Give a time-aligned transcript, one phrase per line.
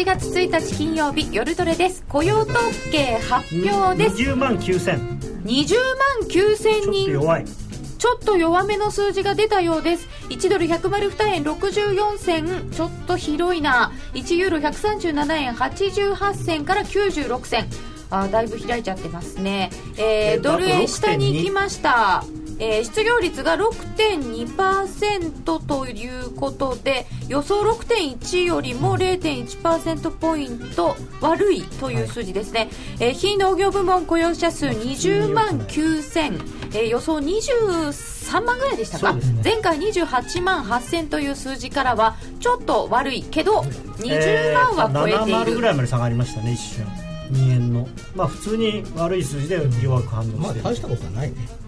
[0.00, 2.02] こんばんは8月1日金曜日夜トレです。
[2.08, 2.56] 雇用統
[2.90, 4.16] 計発表です。
[4.16, 7.10] 20万9000 20万9000人。
[7.10, 7.44] 弱い。
[7.44, 10.08] ちょっと弱めの数字が出たようです。
[10.30, 13.92] 1ドル102円64銭ちょっと広いな。
[14.14, 17.68] 1ユーロ137円88銭から96銭
[18.10, 22.24] あだいぶ開いちゃってますね、えー、ドル円下に行きました
[22.60, 46.84] えー、失業率が6.2%ということで予想6.1よりも0.1%ポイント悪いという数字ですね、はい、えー、非農業部門雇用者数20万9000、えー、予想23万ぐらいでしたか、ね、前回28万8000という数字からはちょっと悪いけど20万は超えている、えー、7ぐらいまで下がりましたね一瞬。
[47.30, 47.88] 2円の。
[48.14, 51.59] まあ普通に悪い数字で弱く反応してまあ大したことはないね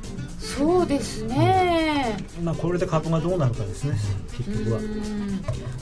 [0.56, 3.96] そうですね、まあ、これで株がどうなるかですね。
[4.36, 4.80] 結局は。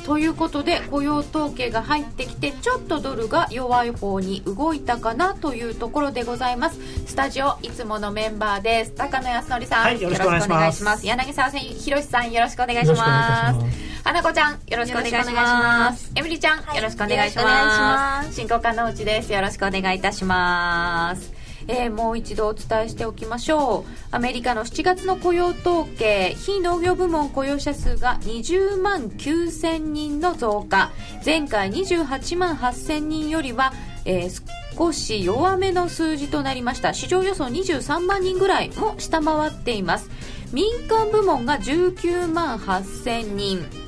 [0.04, 6.78] ということで雇用統計が入ってきてちょっとドルが弱い方に動いたかなというところでございます。
[7.06, 8.92] スタジオいつものメンバーです。
[8.92, 10.38] 高野康則さん、はい、よろしくお願
[10.70, 11.06] いします。
[11.06, 13.90] 柳沢博さんよろしくお願いします。
[14.02, 16.12] 花子ちゃんよろしくお願いします。
[16.16, 18.34] エミリちゃん、よろしくお願いします。
[18.34, 19.32] 進行家のうちです。
[19.32, 21.39] よろしくお願いいたします
[21.72, 23.90] えー、もう一度お伝えしておきましょう。
[24.10, 30.90] アメリカの7月の雇用統計非農業部門雇用者数が20万9000人の増加。
[31.24, 33.72] 前回28万8000人よりは、
[34.04, 34.42] えー、
[34.76, 36.92] 少し弱めの数字となりました。
[36.92, 40.10] 市場予想23万人ぐらいも下回っています。
[40.52, 43.79] 民間部門が19万8000人。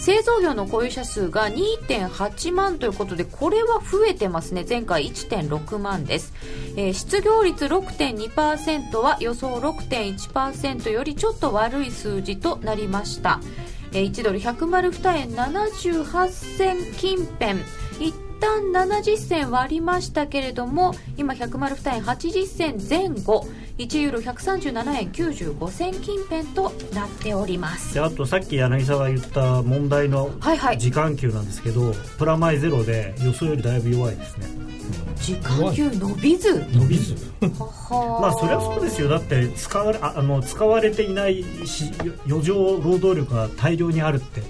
[0.00, 4.64] 製造業の雇用者数が2.8万ということでこれは増えてますね。
[4.66, 6.32] 前回1.6万です、
[6.76, 13.40] えー、失業率6.2%は予想6.1%よりちょっと悪い数字となりました。
[13.92, 17.79] え1ドル102円78銭近辺。
[18.40, 23.46] 旦70銭はありましたけれども今102円80銭前後
[23.78, 27.94] 1ユーロ137円95銭近辺となっております。
[27.94, 30.30] であとさっき柳沢が言った問題の
[30.78, 34.46] 時間給なんですけど、はいはい、プラマイゼロで予想よりだいぶ弱いですね。
[35.16, 36.64] 時間給伸びず。
[36.72, 37.14] 伸びず。
[37.40, 39.08] まあそりゃそうですよ。
[39.08, 41.90] だって使われああの使われていないし
[42.28, 44.42] 余剰労働力が大量にあるって、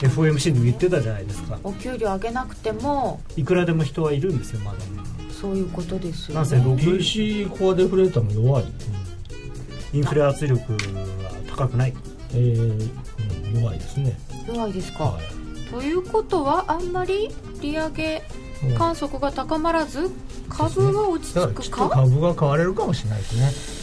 [0.00, 6.76] FOMC でも言ってたじゃないですかお給料上げなくてもいくらでも人はいるんですよまだねそういうことですよね。
[6.76, 8.64] PC コアデフレーターも弱い、
[9.92, 10.76] インフレ圧力は
[11.48, 11.94] 高くない。
[12.32, 14.18] えー、弱いですね。
[14.48, 15.04] 弱いですか。
[15.04, 17.28] はい、ということはあんまり
[17.60, 18.22] 利上げ
[18.76, 20.10] 観測が高まらず
[20.48, 23.77] 株は落ち着くか、株が買われるかもしれないですね。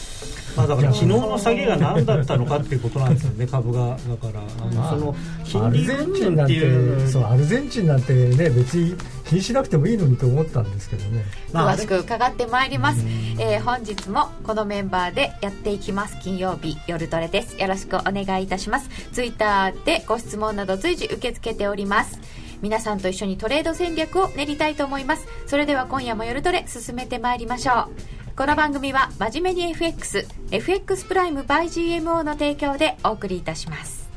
[0.56, 3.80] まあ、だから昨日の下げが何だったのかっていうことなんですよね 株が。
[3.80, 8.94] だからあの、その金利云々っていうそうアルゼンチンなんてね別に
[9.28, 13.04] 気にしなくてもいいのにと思ったんですけどね、まあ、詳しく伺ってまいります、
[13.38, 16.16] えー、本日もこのメンバーでやっていきます。
[16.22, 17.60] 金曜日夜トレです。
[17.60, 18.88] よろしくお願いいたします。
[19.12, 22.18] ツイッターでご質問など随時受け付けております。
[22.62, 25.26] 皆さんと一緒にトレード戦略を練りたいと思います。
[25.46, 27.90] それでは今夜も夜トレ進めてまいりましょ
[28.22, 34.10] うこの番組は真面目に FX FX プライム by GMO の提供でお送りいたします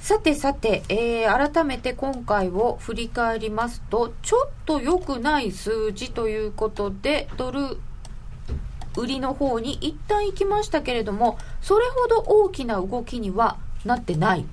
[0.00, 7.78] さてさて、えー、改めて今回を振り返りますとちょっと良くない数字ということでドル
[8.98, 14.44] 売りの方に一旦行きましたけれどもそれほど大きな動きにはなってない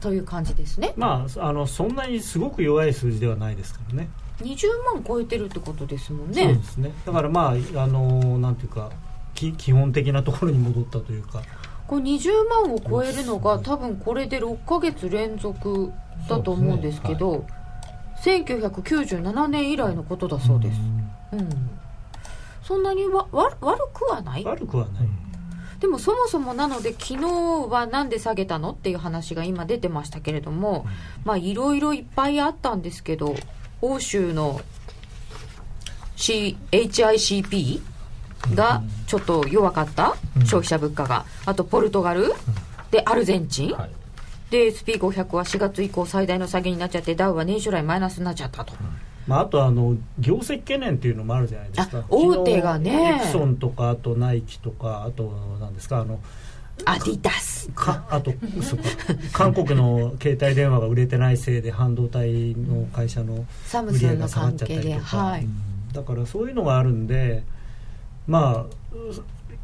[0.00, 0.94] という感じですね。
[0.96, 4.08] まあ、あのそんなにすごく弱い数字ではないですからね。
[4.40, 6.44] 20万超えてるってことですもんね。
[6.44, 6.92] そうですね。
[7.06, 8.90] だからまああのなんていうか
[9.34, 11.42] き基本的なところに戻ったというか。
[11.86, 15.90] これ20万を超えるのが多分これで6か月連続
[16.28, 20.78] だと思うんですけど、ねはい、1997年以来のことだそうです。
[21.32, 21.48] うん、
[22.62, 24.44] そんなにわわ悪くはない。
[24.44, 25.08] 悪くはない、
[25.80, 27.26] でもそもそもなので昨日
[27.68, 30.86] はなんで下げたのっていう話が今出てましたけれども、
[31.24, 33.34] まあいろいろいっぱいあったんですけど
[33.82, 34.60] 欧州の、
[36.16, 37.80] C、HICP
[38.54, 41.24] がちょっと弱かった、消費者物価が。
[41.46, 42.32] あとポルトガル、
[42.90, 43.90] でアルゼンチン、はい、
[44.50, 48.74] で SP500 は4月以降最大の下げになっちゃってダウは年初来マイナスになっちゃったと。
[49.26, 52.04] まあ、あとあの業績懸念っていうのもあるじゃないですか。
[52.08, 53.20] 大手がね。
[53.22, 55.30] エプソンとかあとナイキとかあと
[55.60, 56.18] なんですかあの
[56.84, 58.06] アディダスか。
[58.10, 58.32] あと
[59.32, 65.46] 韓国の携帯電話が売れてないせいで半導体の会社の売り上げが下がっちゃったりとか、はい、
[65.92, 67.42] だからそういうのがあるんで
[68.26, 68.74] まあ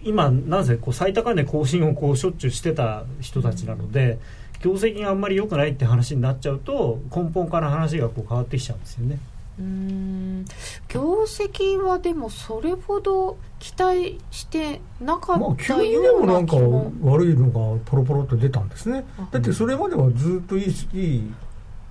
[0.02, 4.18] 今なぜこう最高値更新をこうしょっちゅうしてた人たちなので、
[4.60, 9.18] 業績があんまり良くないって話になっちゃうと根本から話がこう変わってきちゃうんですよね。
[9.58, 10.44] うん。
[10.88, 16.56] 業績はでもそれほど期待してなかったような気も、まあ、急にでもなんか
[17.02, 21.34] 悪いのがポロポロと出たんですね、だってそれまではずっといいいい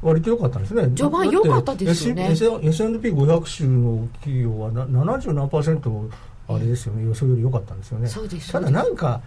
[0.01, 0.83] 割と良かったんですね。
[0.95, 2.29] 序盤良かったですよね。
[2.31, 6.09] S&P500 種の企業は70何パーセント
[6.47, 8.09] あれですよね予想より良かったんですよね
[8.51, 9.21] ただなんか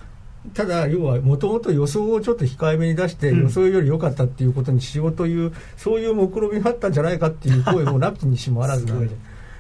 [0.55, 9.15] ただ要はもともと予想をちょっと控えめに出して、予想より良かったっていうことにしようというそういう目論見があったんじゃないかっていう声もなきにしもあらずなんで。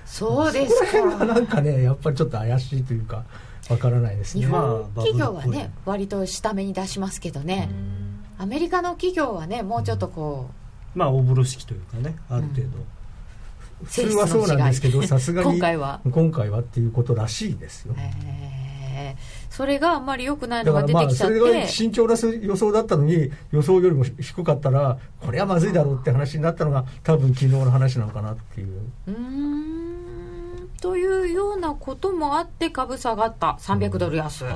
[0.07, 0.87] そうですか。
[0.87, 3.25] そこら辺がなんかねやっぱりちょっと怪しいというか
[3.69, 4.45] わからないですね。
[4.45, 7.69] 日本企業はね割と下目に出しますけどね。
[8.39, 10.51] アメリカの企業はねもうちょっとこ
[10.95, 12.71] うまあ大風呂敷というかねある程度、うん。
[13.85, 16.01] 普通はそうなんですけどさすがに今回は。
[16.11, 17.95] 今回はっていうことらしいですよ。
[19.51, 28.81] それがあんまり良くないのが出てきちゃってそれが慎重な予想だったのに予想よりも低かったらこれはまずいだろうって話になったのが多分昨日の話なのかなっていう。
[29.07, 29.69] うん
[30.81, 34.45] というようなこともあって株下がった300ドル安。
[34.45, 34.51] うん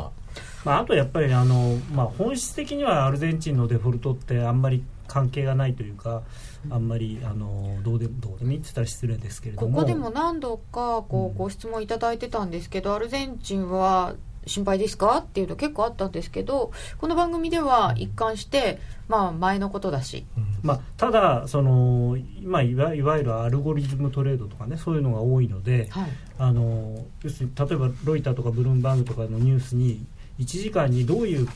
[0.65, 6.23] まあ、あとやっぱりあの、まあ、本質的にはアルゼンチンのデフォルトってあんまり関係がないというか、
[6.71, 14.15] あんまりあのどうでどうでもいいって言ったら失礼ですけれどもここでも何度かこうご質問いただいてたんですけど、アルゼンチンは
[14.47, 15.19] 心配ですか？
[15.19, 18.79] っていうの結構あったんですけどこの番組では一貫して、
[19.09, 20.27] まあ、前のことだし、
[20.62, 30.05] まあ、ただその、まあ、いわいわゆるアルゴリズムトレードとかねそういうのが多いので、はい、あの要するに例えばロイターとかブルームバーグとかのニュースに
[30.39, 31.49] 1時間にどういう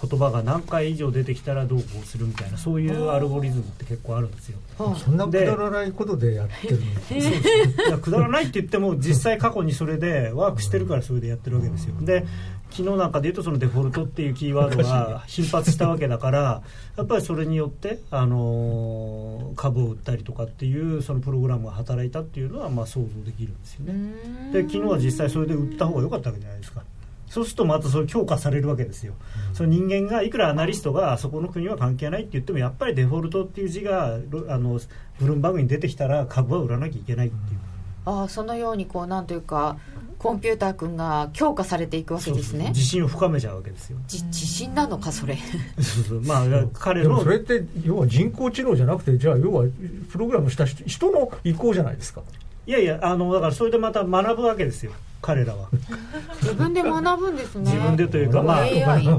[0.00, 4.58] 言葉が何回以上出てきたらどうこうするみたいなそういうアルゴリズムって結構あるんですよ。
[4.96, 6.84] そんなくだらないことでやってるの？
[7.08, 11.94] そうですいやくだらないって言っても実際過去にそれでワークしてるからそれでやってるわけですよ。
[12.00, 12.24] で
[12.70, 16.62] 昨日なんかで言うとそのデフォルトっていうキーワードが 頻発したわけだから
[16.96, 24.14] やっぱりそれによってあの株を売ったりとかっていうそのプログラムが働いたっていうのはまあ想像できるんですよね。
[24.52, 26.82] で昨日は実際それで売った方が良かったわけじゃないですか。
[27.32, 29.14] そうするとまたそれ強化されるわけですよ、
[29.48, 34.18] うん、その人間がいくらアナリストがそこの国は関係ないって言ってもやっぱりデフォルトっていう字が
[34.48, 34.78] あの
[35.18, 37.60] ブルームバーグに出てきたら株は売らなきゃいけないっていう。
[38.04, 39.78] ああそのようにこうなんというか
[40.18, 42.68] コンピューター君が強化されていくわけですね。
[42.68, 43.96] 自信を深めちゃうわけですよ。
[44.06, 45.38] 自信なのかそれ。
[45.80, 49.64] そうそうまあ彼のそれって要は人工知能じゃなくてじゃあ要は
[50.10, 52.20] プログラムした人の意向じゃないですか
[52.66, 55.68] いやいやあのだからそれでまた学ぶわけですよ彼らは。
[56.42, 57.72] 自分で学ぶんですね。
[57.72, 59.12] 自分でというかまあなん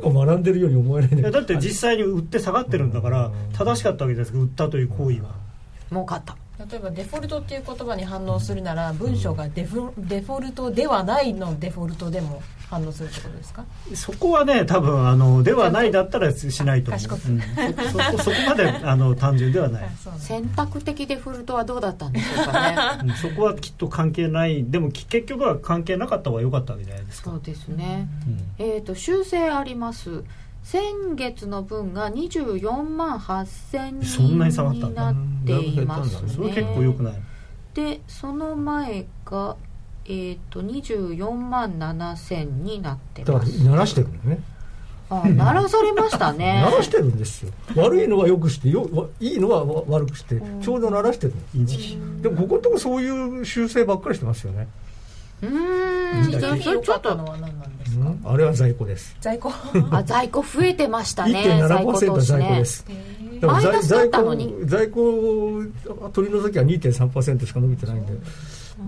[0.00, 1.30] か学んでるように思えない。
[1.30, 5.34] だって実際に売って下がってるんだから正しかったわけですけど売ったという行為は。
[5.90, 6.34] 儲かった
[6.70, 13.64] 例えばデフォルトっていう言葉に反応するなら文章がデフデフォルトではないのデフォルトでも反応するってことですか？
[13.94, 17.40] そこはね多分あのではないだったらしないと思う、うん、
[18.18, 19.88] そそこまであの単純ではない。
[20.18, 24.64] 選択的デフォルトはどうだったんでしょうかね、そこはきっと関係ない。
[24.64, 27.30] でも結局は関係なかった方が良かったわけじゃないですか。
[27.30, 28.06] そうですね、
[28.58, 30.22] うん、えっ、ー、と修正あります
[30.62, 34.22] 先月の分が24万8000人
[34.72, 35.14] になっ
[35.46, 36.28] ていますね。
[36.30, 37.14] それ結構よくない？
[37.74, 39.56] でその前が
[40.04, 43.32] えっ、ー、と24万7000になってます。
[43.32, 44.42] だから鳴らしてるんだね。
[45.10, 46.62] あ鳴らされましたね。
[46.62, 47.52] 鳴らしてるんですよ。
[47.74, 51.34] 悪いのはよくしてよいいのは悪くしてちょうど鳴らしてる
[52.22, 54.68] でもここのとこそういう修正ばっかりしてますよね。
[55.42, 56.30] うん。
[56.30, 59.16] じゃあそれちょっとのは何なんですか、あれは在庫です。
[59.20, 59.52] 在庫。
[59.90, 62.84] あ在庫増えてましたね1.7%は在庫です。
[63.42, 64.54] マイナスだったのに。
[64.64, 65.62] 在庫
[66.12, 68.12] 取り除きは2.3%しか伸びてないんで。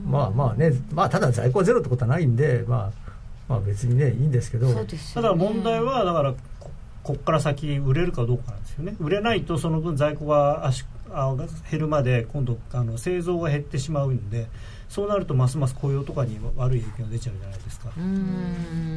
[0.06, 0.73] まあまあね。
[0.92, 2.64] まあただ在庫ゼロってことはないんで。
[2.66, 3.12] まあ
[3.49, 6.32] まあ別にねいいんですけど、ね、ただ問題はだから
[7.02, 8.94] ここから先売れるかどうかなんですよね。
[9.00, 11.35] 売れないとその分在庫が足あ
[11.71, 14.49] 減るまで今度あの製造が減ってしまうんで
[14.88, 17.90] そうなるとますます雇用とかに悪い影響が出ちゃうじゃないですか。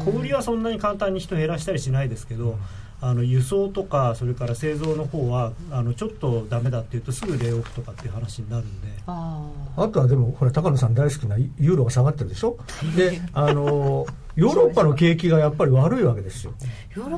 [0.04, 2.58] 小売りはそんなに簡単に人減らしたりしないですけど
[3.02, 8.88] あの輸送とかそれから製造の方はあのちょっとダメだっていうとすぐレイオフとかっていう話になるんで。
[9.08, 12.58] あとはでもこれ高野さん大好きなユーロが下がってるでしょ？
[12.96, 16.54] であのヨーロッパの景気がやっぱり悪いわけですよ。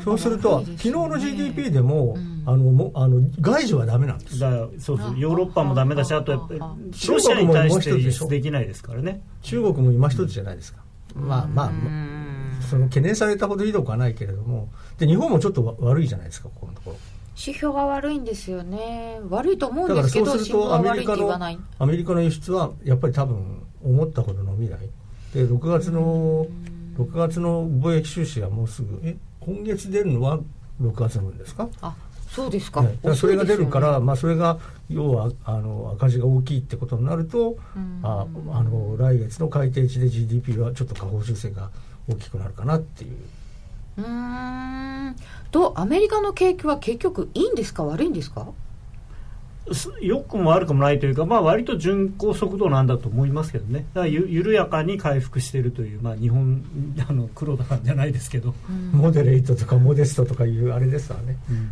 [0.03, 4.39] そうすると昨日の GDP でも、うん、あのもあの外需はダメなんです。
[4.39, 5.19] だそうそう。
[5.19, 9.21] ヨーロッパもダメだしあとやっぱりロシアに対して輸出できないですからね。
[9.41, 10.81] 中国も今一つじゃないですか、
[11.15, 11.71] まあまあ
[12.69, 16.97] その懸念されたほどひどくはないけれどもで日本もちょっと悪いじゃないですかここのところ。
[17.39, 19.19] 指標が悪いんですよね。
[19.29, 21.33] 悪いと思うんですけどだからそうするとアメリカの
[21.79, 24.79] アメリカの輸出はやっぱり多分思ったほど伸びない。
[25.33, 26.47] で6月の
[26.97, 30.39] 6月の貿易収支はもうすぐえ今月出るのは
[30.81, 31.69] 6月の分ですか？
[31.81, 31.95] あ
[32.29, 37.57] そうですか、ね、それが出るから、まあ、それが要はあの赤字が大きいってことになると、
[38.03, 41.71] ああの来月の改定値で GDP はちょっと下方修正が
[42.07, 43.11] 大きくなるかなっていう。
[43.97, 45.15] うん。
[45.51, 47.83] とアメリカの景気は結局いいんですか？
[47.85, 48.47] 悪いんですか？
[50.01, 56.63] よくも悪くもないというか、まあ、割と巡航速度なんだと思いますけどね、だからゆ緩やかに回復しているという、まあ、日本
[57.09, 61.37] あの黒田じゃないですけど、うん、モデレートとかモデストとかいうあれですわね。
[61.49, 61.69] うん。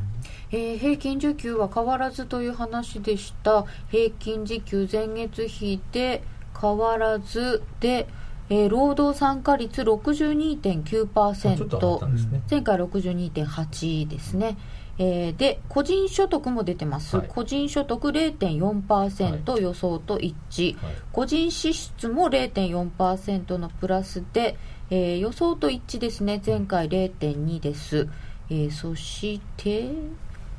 [0.52, 3.66] えー、平均時給は変わらずという話でした。
[3.90, 6.24] 平均時給前月比で
[6.60, 8.08] 変わらずで、
[8.50, 14.58] えー、労働参加率62.9%、ね、前回62.8ですね、
[14.98, 24.58] えー、で個人所得も出てます、はい、個人所得0.4%、はい、予想と一致、はい、個人支出も0.4%のプラスで、
[24.90, 26.42] えー、予想と一致ですね。
[26.46, 28.08] 前回0.2です、
[28.50, 29.90] えー、そして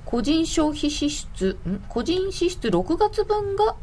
[0.04, 1.80] 個人消費支出ん？
[1.88, 3.74] 個人支出6月分が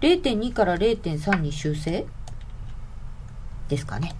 [0.00, 2.06] 0.2から0.3に修正？
[3.68, 4.14] ですかね。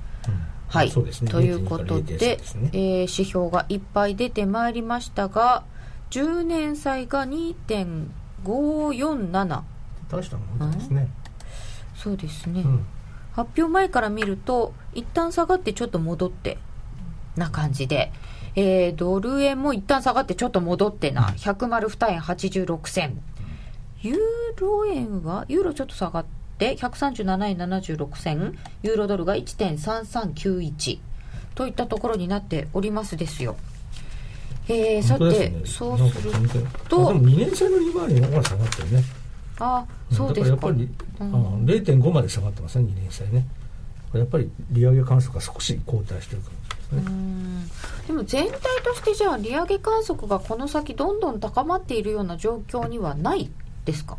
[0.68, 0.94] はい、ね、
[1.30, 2.38] ということで、ね、
[2.73, 5.62] えー、指標がいっぱい出てまいりましたが
[6.11, 9.62] 10年債が2.547
[10.08, 11.08] 大したもんですね、
[11.94, 12.87] そうですね、うん、
[13.32, 16.58] 発表前から見ると一旦下がってちょっと戻って
[17.37, 18.12] な感じで、
[18.54, 23.20] えー、ドル円も一旦下がってちょっと戻ってな、100丸2円86銭。
[24.02, 30.98] ユーロ円はユーロちょっと下がってって137円76銭ユーロドルが1.3391
[31.54, 33.56] といったところになっておりますですよ。
[34.68, 36.32] えー、さて、ね、そうする
[36.88, 37.08] と。
[37.08, 39.04] でも2年生の利回りの方が下がってるね。
[39.58, 40.56] あそうですか。
[40.56, 43.46] だからやっぱり、うん、0.5まで下がってますね、2年生ね。
[44.14, 48.06] やっぱり利上げ観測が少し後退してるかもしれないですね。
[48.06, 53.50] でも全体としてじゃあ利上げ観測がこの先どんどん高まっているような状況にはない
[53.84, 54.16] ですか？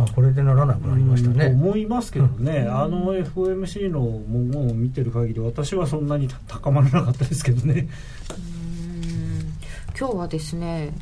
[0.00, 1.44] まあ、これでならなくなりましたね。
[1.44, 7.86] と思いますけどね、あの FOMC の文言を見てる限り私はそんなに高まらなかったですけどね。
[9.98, 10.94] 今日はですね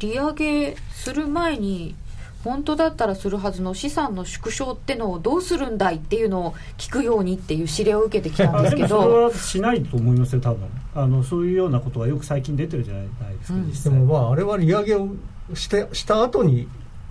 [0.00, 1.94] 利上げする前に
[2.42, 9.02] 本当だったらするはずの資産の縮小ってのをどうするんだいっていうのを聞くようにっていう指令を受けてきたんですけど。
[9.02, 10.66] それはしないと思いますよ多分。
[10.96, 15.14] あのそういうようなことがよく最近出てるじゃないですか、うん、でもまああれは利上げを
[15.54, 16.66] してした後に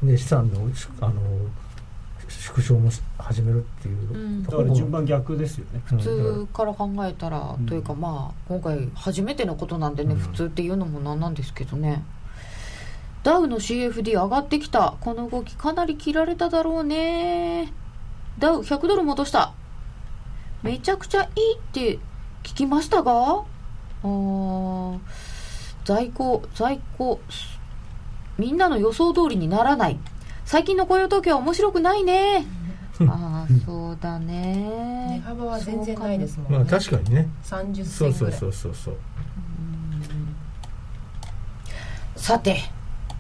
[0.06, 0.70] で資産の
[1.02, 1.14] あの
[2.30, 5.82] 縮小も始めるっていう、うん、だから順番逆ですよね。
[5.86, 12.04] 普通から考えたら、うん、というかまあ今回初めてのことなんでね、うん、普通っていうのもなんなんですけどね。
[13.24, 14.96] ダウの CFD 上がってきた。
[15.00, 17.72] この動きかなり切られただろうね。
[18.40, 19.54] ダウ100ドル戻した。
[20.64, 22.00] めちゃくちゃいいって
[22.44, 23.44] 聞きましたが
[24.04, 24.98] あ
[25.86, 27.20] 在庫在庫
[28.38, 30.00] みんなの予想通りにならない。
[30.46, 32.46] 最近の雇用統計は面白くないね。
[33.08, 35.08] ああそうだね。
[35.10, 37.28] 値幅は全然ないですもんね、まあ、確かにね。
[37.44, 38.14] 30銭ぐらい。
[38.14, 38.96] そうそうそうそう。
[42.16, 42.58] さて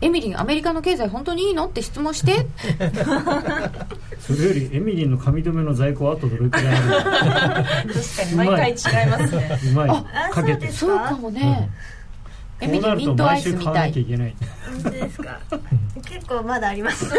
[0.01, 1.65] エミリンアメリカの経済本当にいいの？
[1.67, 2.45] って質問して。
[4.19, 7.93] それよりエミリンの髪留めの在庫はあとどれくらいある？
[7.93, 9.59] 確かに毎回違いますね。
[9.71, 9.89] うまい。
[10.31, 10.71] かけて。
[10.71, 11.93] そうかもね、うん
[12.63, 13.93] エミントアイスみたい。
[13.93, 15.39] 本当ですか？
[16.09, 17.05] 結構まだあります。
[17.05, 17.13] す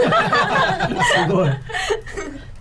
[1.28, 1.50] ごい。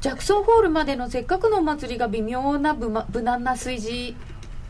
[0.02, 4.16] ジャクソンホールまでのせっかくのお祭りが微妙な無無難な数字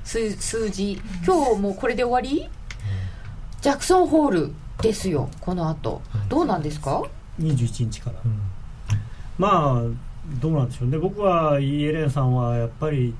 [0.03, 1.01] 数数字。
[1.25, 2.49] 今日もうこれで終わり、
[3.61, 6.01] ジャクソンホールですよこの後。
[6.29, 7.03] どうなんですか
[7.39, 8.39] ？21日から、うん、
[9.37, 9.81] まあ
[10.39, 10.89] どうなんでしょう。
[10.89, 13.15] ね僕はイエレンさんはやっぱり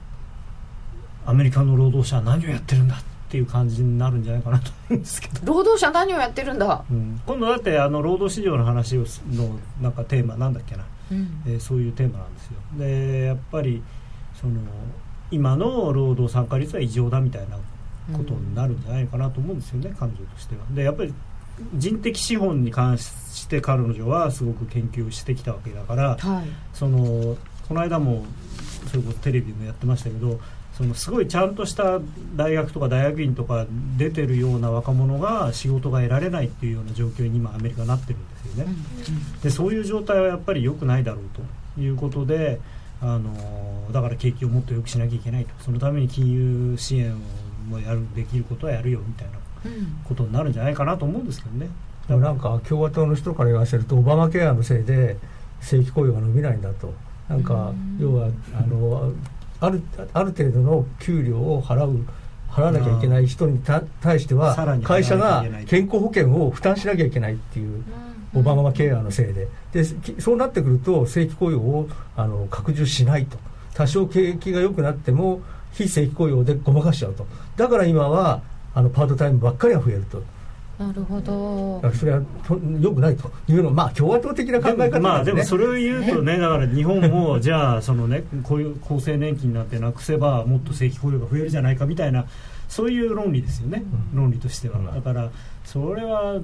[1.25, 3.05] アメリカの労働者は何をやってるんだって
[3.37, 5.53] いう感じになるんじゃないかなと思うんですけど。
[5.53, 12.53] 労働者何をやってるんだ、うん、今度だってあの労働市場の話をのなんかテーマなんだっけな、うん、えー、そういうテーマなんですよ。
[12.77, 13.81] でやっぱり
[14.39, 14.53] その
[15.31, 17.57] 今の労働参加率は異常だみたいな
[18.15, 20.61] ことになるんじゃないかなと思うんですよね、うん、彼女としては。
[20.71, 21.13] でやっぱり
[21.73, 27.35] 人的資本に関して彼女はすごく研究してきたわけだから、はい、その
[27.67, 28.25] この間も
[28.89, 30.39] それこそテレビもやってましたけど
[30.73, 31.99] そのすごいちゃんとした
[32.35, 38.73] 大学とか大学院とか出てるような若者が仕事が得られないっていうような状況に今アメリカなってるんですよね、
[39.41, 41.23] でそういう状態はやっぱり良くないだろう
[41.75, 42.59] ということで
[43.01, 45.51] あのだから景気をもっと良くしなきゃいけないと。
[45.59, 47.15] そのために金融支援
[47.71, 49.33] をやるできることはやるよみたいな
[50.05, 51.69] ことになるんじゃないかなと思うんですけどね。
[52.07, 55.17] でもなんか共和党の人から言わせるとオバマケアのせいで
[55.61, 56.93] 正規雇用が伸びないんだと。
[57.29, 59.13] なんか要はあの
[59.63, 62.05] あるある程度の給料を払う
[62.49, 63.59] 払わなきゃいけない人に
[64.01, 67.83] 対しては会社が健康保険を負担しなきゃいけないっていう
[68.35, 69.47] オバマケアのせいで。
[69.71, 69.83] で
[70.19, 73.37] そうなってくると正規雇用をあの拡充しないと。
[73.73, 75.41] 多少景気が良くなっても
[75.71, 77.25] 非正規雇用でごまかしちゃうと。
[77.55, 78.41] だから今は
[78.75, 80.21] あのパートタイムばっかりが増えると。
[80.87, 81.81] なるほど。
[81.93, 82.21] それは
[82.79, 92.25] よくないというのまあ共和党的な考え方で、ね、まあでもそれを言うとねだから日本もじゃあそのねこういう厚生年金なんてなくせばもっと正規雇用が増えるじゃないかみたいな
[92.67, 95.29] そういう論理ですよね、うん、論理としては、だから
[95.63, 96.39] それは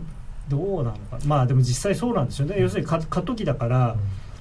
[0.48, 1.18] どうなのか。
[1.26, 3.96] まあでも実際そうなんですよね、要するに過渡期だから、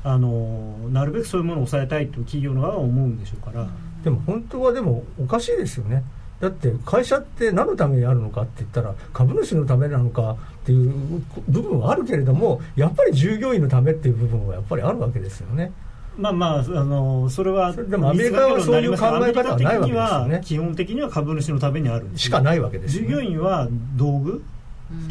[0.05, 3.69] あのなるべくそういうものを抑えたいと企業の側は思うんでしょうから、
[4.05, 6.05] でも本当はでもおかしいですよね
[6.41, 15.73] だって会社って何のためにあるのかって言ったら株主のためなのかっていう部分はあるけれどもやっぱり従業員のためっていう部分はやっぱりあるわけですよね。
[16.17, 20.41] まあまあ、あのそれはでもアメリカはそういう考え方はないわけですよね。
[20.45, 24.43] 基本的には株主のためにあるしかないわけです、ね、従業員は道具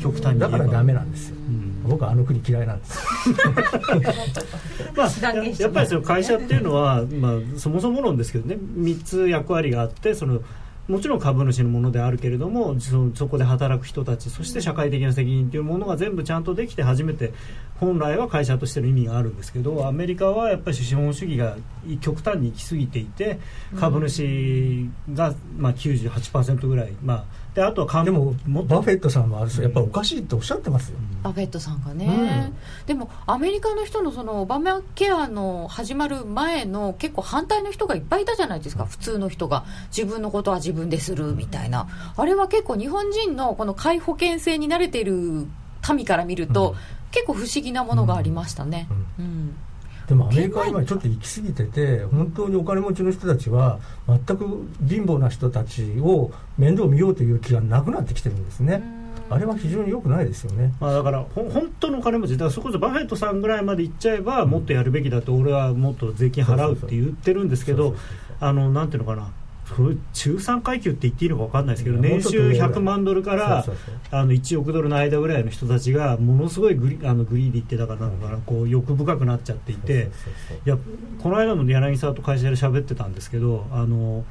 [0.01, 2.99] 極端にだからダメなんですよ、うん、僕はあの国嫌いなんです。
[4.95, 5.07] まあ
[5.59, 8.57] やっぱりその会社っていうのは、まあ、そもそも論ですけどね。
[8.77, 10.41] 3つ役割があってその
[10.87, 17.33] もちろん株主のものであるけれどもそそこで働く人たちそして社会的な責任というものが全部ちゃんとできて初めて
[17.79, 21.55] 本来は会社としての意味があるんですけどアメリカはやっぱり資本主義が
[22.01, 23.39] 極端に行き過ぎていて
[23.79, 39.65] 株主がまあ98%ぐらい、まあ、であとはでもバフェットさんはやっぱりおかしいっておっしゃってますよ、バフェットさんがね、うん、でもアメリカの人のそのオバマケアの始まる前の結構反対の人がいっぱいいたじゃないですか、普通の人が。
[39.95, 41.87] 自分のことは自分でするみたいな。
[42.15, 45.47] あれは結構日本人のこの皆保険制に慣れている
[45.95, 48.87] 民から見ると、うん結構不思議なものがありましたね。
[49.17, 49.55] うん、うん。
[50.07, 58.81] でもアメリカは今ちょっと行き過ぎてて本当にお金持ちの人たちは全く貧乏な人たちを面倒見ようという気がなくなってきてるんですね。
[59.29, 67.95] あれは非常に良くないですよね、まあ、だからほ本当のお金持ちだからそこそバフェットさんぐらいまで行っちゃえばもっとやるべきだと俺はもっと税金払うって言ってるんですけど
[68.39, 69.31] あのなんていうのかな
[70.13, 73.65] 中産階級って言っていいのか分かんないですけど年収100万ドルから
[74.11, 80.09] あの1億ドルの間ぐらいの人たちがものすごいグリあのグリーディってだからなのかなこう欲深くなっちゃっていて
[80.65, 80.77] いや
[81.21, 84.23] この間も柳沢と会社で喋ってたんですけどあの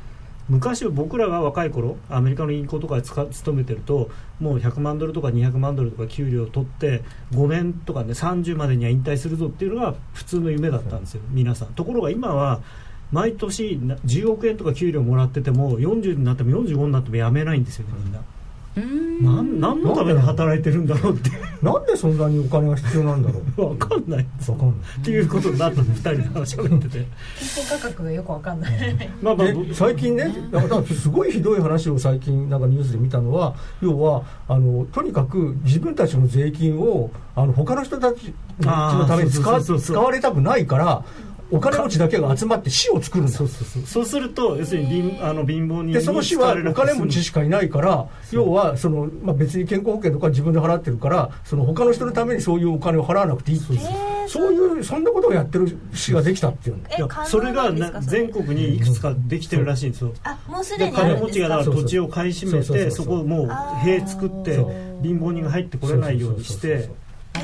[0.48, 11.68] 昔僕らが若い頃アメリカの銀行とかで勤めてるともう100万ドルとか200万ドルとか給料を取って5年とかね30までには引退するぞっていうのが普通の夢だったんですよ皆さん。
[11.74, 12.60] ところが今は
[13.12, 18.20] 毎年10億円とか給料もらってても40になっても45になっても辞めないんですよねみんな。
[18.76, 21.30] なん何のために働いてるんだろうって。
[21.62, 23.42] なんでそんなにお金が必要なんだろう。
[23.74, 24.26] 分かんない。
[24.44, 24.76] 分かんない。
[25.00, 27.06] っていうことになったんで2人で話喋ってて。
[27.38, 29.10] 金銭価格がよく分かんない。
[29.22, 41.02] まあまあ最近ねだからすごいひどい話を最近なんかニュースで見たのは要はあのとにかく自分たちの税金をあの他の人たちのために使われたくないから
[41.50, 43.32] お金持ちだけが集まって市を作るんだ。
[43.32, 43.82] そうそうそう。
[43.84, 53.80] そうすると要するに貧あの貧乏人でその市はお金持ちしかいないから要はその、まあ、別に健康保険とか自分で払ってるからその他の人のためにそういうお金を払わなくていいっていう、
[54.28, 54.56] そう。
[54.76, 63.48] いうそんなことをやってる市ができたっていうんだよそれがな全国にいくつかできてるらしいんですよ、あもうすでに金持ちがだから土地を買い占めてそこをもう
[63.84, 64.56] 塀作って
[65.02, 66.88] 貧乏人が入ってこれないようにして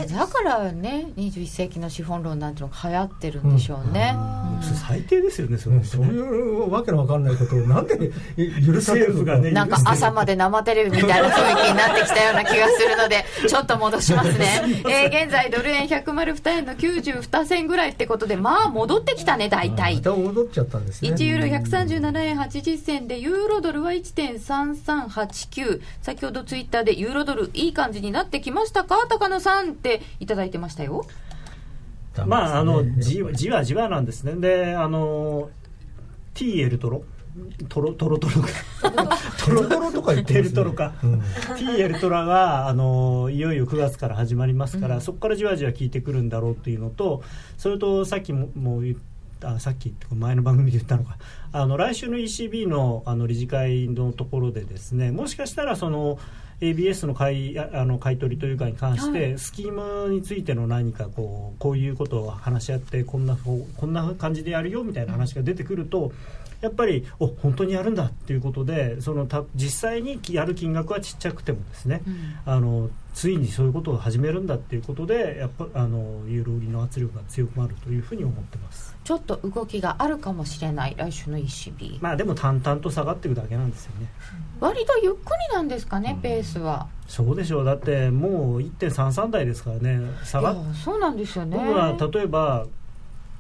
[0.07, 8.11] だからね21世紀の資本論なんていうのが流行ってるんでしょうね、うん、最低ですよねそれ、ね、そういうわけのわかんないことをなんで
[8.67, 9.51] 許されるがね。
[9.51, 19.97] なんか朝まで生テレビみたいな雰囲気になってきたような気がするので ちょっと戻しますね、えー、現在ドル円102円の92銭ぐらいってことでまあ戻ってきたね大体。
[19.97, 21.11] また戻っちゃったんですね。
[21.11, 29.07] 1ユーロ137円80銭でユーロドルは1.3389先ほどツイッターでユーロドルいい感じになってきましたか？
[29.09, 31.05] 高野さんっていただいてましたよ。
[32.27, 34.35] まあ、あのじじわじわなんですね。
[34.35, 35.51] で、あの
[36.35, 37.05] TL トロ？
[37.71, 38.35] トロトロトロ。
[39.39, 47.23] トロトロとか言ってる、ね、トロか、うん、TL トラがあのいよいよ9月から始まりますから、うん、そこからじわじわ効いてくるんだろうっていうのと
[47.57, 48.97] それとさっきももう言っ
[49.41, 51.17] たさっき前の番組で言ったのか。
[51.53, 56.19] あの来週の ECB のあの理事会のところでですねもしかしたらその
[56.63, 59.73] ABS の買いあの買い取りというかに関して、はい、スキー
[60.07, 66.13] ムについての何かこうこういうことを話し合ってこんなこんな感じでやるよみたいな話が出てくると、
[66.61, 80.95] やっぱりお本当にやるんだっていうことでそのた実際にやる金額はちっちゃくてもですね、うん、あのついにそういうことを始めるんだっていうことでやっぱあのユーロ売りの圧力が強くなるというふうに思ってますちょっと動きがあるかもしれない。
[80.97, 84.09] 来週の ECB まあでも淡々と下がっていくだけなんですよね、
[84.61, 85.17] 割とゆっく
[85.51, 86.87] りなんですかね、うん、ペースは。
[87.09, 87.65] そうでしょう。
[87.65, 90.01] だってもう1.33台ですからね。
[90.25, 91.57] 下がそうなんですよね。
[91.57, 92.67] 僕は例えば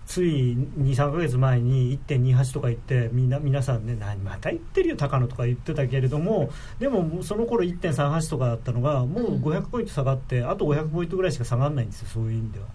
[0.04, 12.66] つい23か月前に1.28とか言ってみんな皆さんね何また言ってるよ高野とか言ってたけれどもでもその頃1.38とかだったのがもう500ポイント下がって、あと500ポイントぐらいしか下がらないんですよそういう意味では。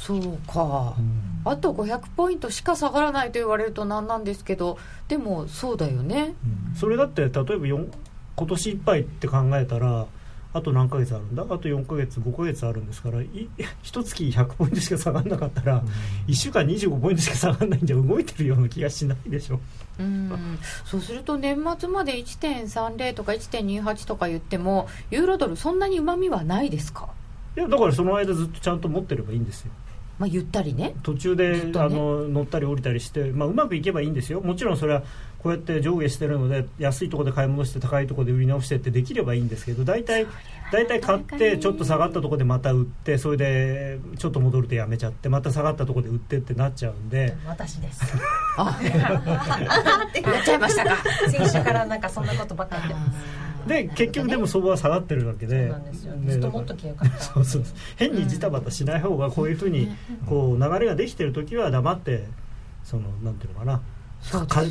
[0.00, 6.34] そうか、うん、あと500ポイントしか下がらないと言われると何なんですけどでもそうだよね、
[6.72, 7.86] うん、それだって例えば今
[8.48, 10.06] 年いっぱいって考えたら
[10.52, 11.44] あと何ヶ月あるんだ？
[11.44, 13.20] あと4ヶ月5ヶ月あるんですから
[13.84, 15.86] 一月100ポイントしか下がらなかったら、うん、
[16.26, 19.60] 1週間25ポイントしか下がらないんじゃ動いてるような気がしないでしょ。
[20.00, 20.58] うん。
[20.84, 27.08] そうすると年末まで1.30とか1.28とか言ってもユーロドルそんなにうまみはないですか？
[27.56, 29.70] いやだからその間ずっとちゃんと持ってればいいんですよ
[30.20, 30.94] まあ、ゆったりね。
[31.02, 34.42] 途中で、ね、あの乗ったり降りたりして、まあ、うまくいけばいいんですよ。
[34.42, 35.02] もちろんそれは
[35.42, 40.26] こうやって上下してるので安いところで買い戻して高いところで売り直してってできればいいんですけど大体
[40.70, 47.34] 大体買ってちょっと下がったところでまた売ってそれでちょっと戻るとやめちゃってまた下がったところで売ってってなっちゃうんで。
[47.46, 48.02] 私です。
[48.58, 50.96] あやっちゃいましたか
[51.30, 55.72] 先週からなんかそんなことばっかり言ってますで結局でも相場は下がってるわけで。
[57.18, 57.64] そうそう
[57.96, 59.94] 変にジタバタしない方がこういうふうに
[60.26, 62.24] こう流れができてる時は黙って
[62.84, 63.80] そのなんていうのかな。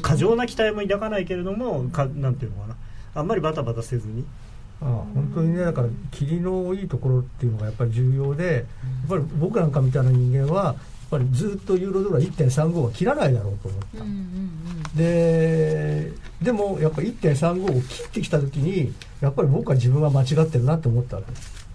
[0.04, 2.76] 過剰な期待も抱かないけれどもかなんていうのかな。
[3.16, 4.26] あんまりバタバタせずに。
[4.82, 8.66] ああ本当にねだから霧のいいところっていうのがやっぱり重要でやっ
[9.10, 10.76] ぱり僕なんかみたいな人間は
[11.10, 21.68] ぱりずっとユーロドルは1.35は切らないだろうと思った、うんうんうん、ででもやっぱり1.35を切ってきた時にやっぱり僕は自分は間違ってるなと思ったわけです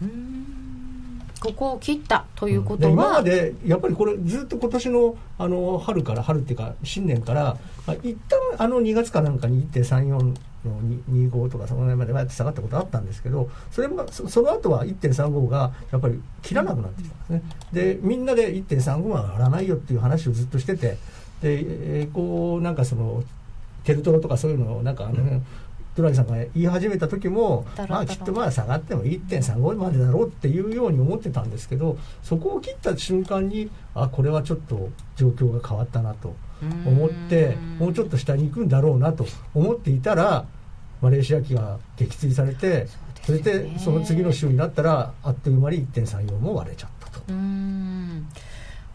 [1.40, 7.59] ここを切ったということは、今までやっぱりこれずっと今年のあの春から春っていうか新年から
[8.03, 10.35] 一旦あの2月かなんかに1.34
[10.68, 17.42] の25とかその辺までやって下がったことあったんですけどそれもその後は1.35がやっぱり切らなくなってきたんですね。
[17.72, 20.96] でみんなで1.35は上がらないよっていう話をずっとしてて
[21.42, 23.22] でこうなんかその
[23.85, 25.46] テルトロとかそういうのをなんかあの、うん
[25.94, 36.35] トライさんが言い始めた時もまあきっとまあ下がっても1.35までだろうっていうように思ってたんですけどそこを切った瞬間にあこれはちょっと状況が変わったなと
[36.85, 40.46] 思ってもうちょっと下に行くんだろうなと思っていたら
[41.00, 42.88] マレーシア機が撃墜されて
[43.22, 47.24] それでその次の週になったらあっという間に1.34も割れちゃったと。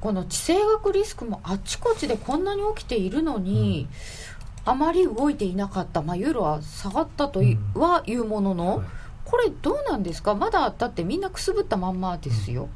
[0.01, 3.87] この地政学リスクもあちこちでこんなに起きているのに、
[4.23, 4.28] うん
[4.69, 7.41] あまり動いていなかった、まあ、ユーロは下がったと
[7.73, 8.87] はいうものの、うんはい、
[9.25, 12.69] これ、どうなんですか、まだだってみんなくすぶったまんまですよ。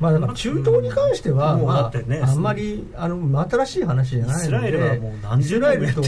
[0.00, 1.92] まあ、だから中東に関しては、まあ、
[2.26, 6.02] あんまりあの新しい話じゃないので、イスラエルはもう何十年と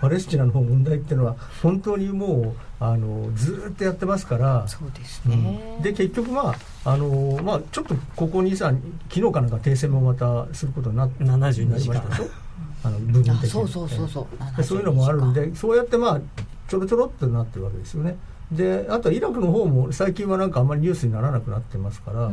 [0.00, 8.72] パレスチナの問題っていうのは、本当にもうあのずっとやってますから、そうですね、うん、で結局、まああのまあ、ちょっとここにさ、
[9.10, 12.45] 昨日かなんか停戦もまたすることになってなりましたでしょ？
[12.82, 14.26] あの部分的そうそうそうそ
[14.58, 14.62] う。
[14.62, 16.20] そういうのもあるんでそうやってまあ
[16.68, 18.16] ちょろちょろってなってるわけですよね。
[18.50, 22.28] であとイラクの方も最近はなんかあんまりニュースにならなくなってますから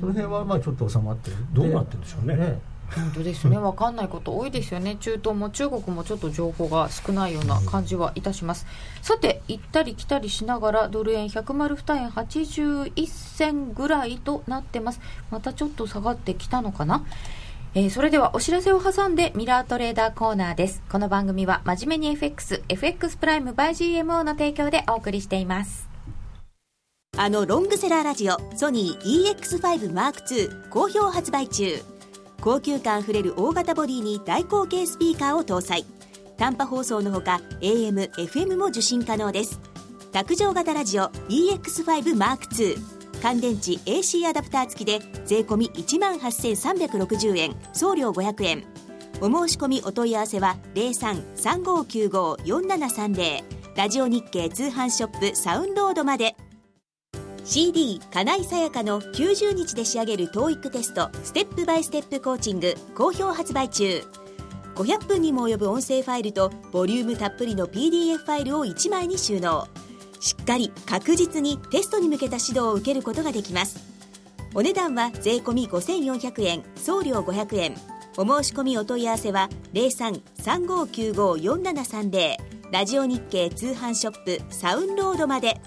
[0.00, 1.36] その辺はまあちょっと収まってる。
[1.52, 2.36] どうなってるんでしょうね。
[2.36, 2.58] ね。
[2.94, 8.66] 本当ですね、分かんないこと多いですよね、中東も中国もちょっと情報が少ないような感じはいたします。
[9.02, 15.00] さて、行ったり来たりしながら、ドル円102円81銭ぐらいとなってます。
[15.30, 17.04] またちょっと下がってきたのかな？
[17.78, 20.82] えー、それではお知らせを挟んでミラートレーダーコーナーです。
[20.90, 23.68] この番組は真面目に FX、FX プライム by
[24.00, 25.88] GMO の提供でお送りしています。
[27.16, 31.80] あのロングセラーラジオ、ソニー EX5 M2 好評発売中。
[32.40, 35.86] 高級感あふれる大型ボディに大口径スピーカーを搭載。
[36.36, 39.60] 短波放送のほか AM、FM も受信可能です。
[40.10, 48.64] 卓上型ラジオ EX5 M2 乾電池 AC アダプター付きで税込1万8360円送料500円。
[49.20, 53.42] お申し込みお問い合わせは0335954730
[53.76, 56.36] ラジオ日経通販ショップサウンロードまで。
[57.44, 64.02] CD 金井さやかの90日で仕上げる TOEIC テストステップバイステップコーチング好評発売中。
[64.74, 69.66] 500分にも及ぶ音声ファイルとボリュームたっぷりの PDF ファイルを1枚に収納。
[70.20, 73.78] しっかり確実にテストに向けた指導を受けることができます。
[74.54, 77.74] お値段は税込5400円送料500円。
[78.16, 82.36] お申し込みお問い合わせは03-3595-4730
[82.72, 85.60] ラジオ日経通販ショップサウンロードまで。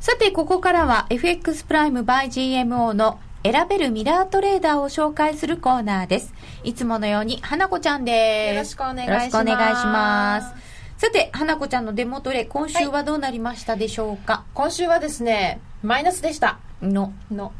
[0.00, 6.32] さてここからは FX プライム by GMO の選べるミラートレーダーを紹介するコーナーです。
[6.62, 8.54] いつものように花子ちゃんです。
[8.54, 9.08] よろしくお願いします。
[9.08, 10.54] よろしくお願いします。
[10.98, 16.60] さて、花子ちゃんのデモトレ、今週はどうなりましたでしょうか、はい、今週はですね、マイナスでした。
[16.80, 17.12] の。
[17.32, 17.52] の。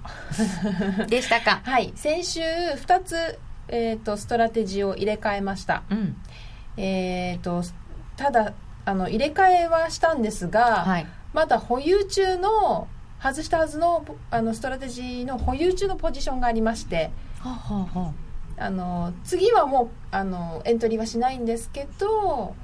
[1.10, 1.60] でしたか？
[1.64, 1.92] はい。
[1.96, 5.82] 先週、2つ、えっ、ー、と、ストラテジーを入れ替えました。
[5.90, 6.16] うん、
[6.76, 7.64] えっ、ー、と、
[8.16, 8.52] ただ、
[8.84, 12.86] あの、入れ替えはしたんですが、はい、まだ保有中の、
[13.22, 18.12] 外したはずのあのストラテジーの保有中のポジションがありまして、はあは
[18.58, 18.70] あ、あ。
[18.70, 22.54] の次はもうあのエントリーはしないんですけど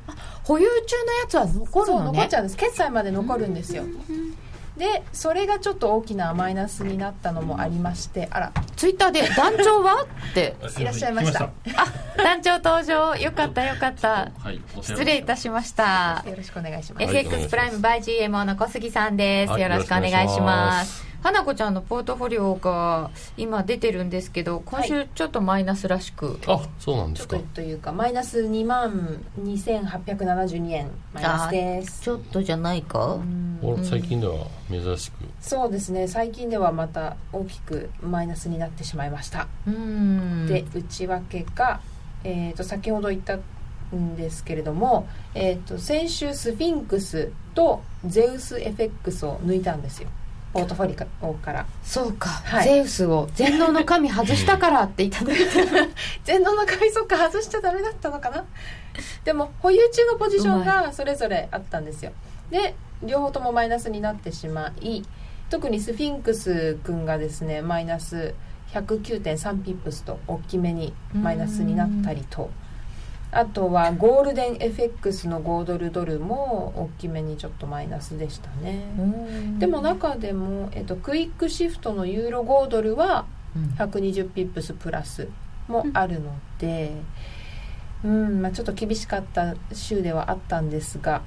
[0.42, 2.56] 保有中のやつは残るの、ね、そう残っちゃうんです。
[2.56, 3.84] 決済まで残るんですよ、
[4.76, 8.52] でそれがちょっと大きなマイナスになったのもありましてあら。
[8.76, 10.56] ツイッターで「団長は?」って。
[10.78, 11.44] いらっしゃいました。
[11.44, 11.50] あ
[12.18, 13.16] 団長登場。
[13.16, 16.24] よかったよかった、はい、失礼いたしました。
[16.26, 17.04] よろしくお願いします。
[17.04, 19.58] FX プライム by GMO の小杉さんです。
[19.58, 21.06] よろしくお願いします。
[21.20, 27.38] 花子ちゃんのポートフォリオが今出てるんですけど今週ちょっとマイナスらしく、はい、あそうなんですか。
[27.54, 30.90] というかマイナス2万2872円。
[31.12, 32.02] マイナスです。
[32.02, 33.18] ちょっとじゃないか？
[33.82, 35.24] 最近では珍しく。
[35.40, 36.06] そうですね。
[36.06, 39.48] 最近ではまた大きくマイナスになってしまいました。
[39.66, 41.80] で内訳が、
[42.24, 43.38] えーと、先ほど言った
[43.94, 50.08] んですけれども、えーと先週スフィンクスとゼウスエフェックスを抜いたんですよ。
[50.52, 51.66] ポートフォリオから。
[51.82, 55.44] そうか、はい、ゼウスを全能の神外したからっていただいて
[56.24, 58.44] 全能の神そっか外しちゃダメだったのかな。
[59.24, 62.12] でも保有中のポジションがそれぞれあったんですよ。
[62.50, 65.02] で両方ともマイナスになってしまい
[65.50, 68.34] 特にスフィンクス君がですねマイナス
[68.72, 72.50] 109.3ピップスと大きめにマイナスになったりと。
[73.30, 78.86] あとはゴールデン FX の5ドルドルも大きめにちょっとマイナスでしたね。
[79.58, 83.26] でも中でも、えっと、クイックシフトのユーロ5ドルは
[83.76, 85.28] 120ピップスプラス
[85.68, 86.92] もあるので、
[88.02, 91.20] うん、まあ、ちょっと厳しかった週ではあったんですが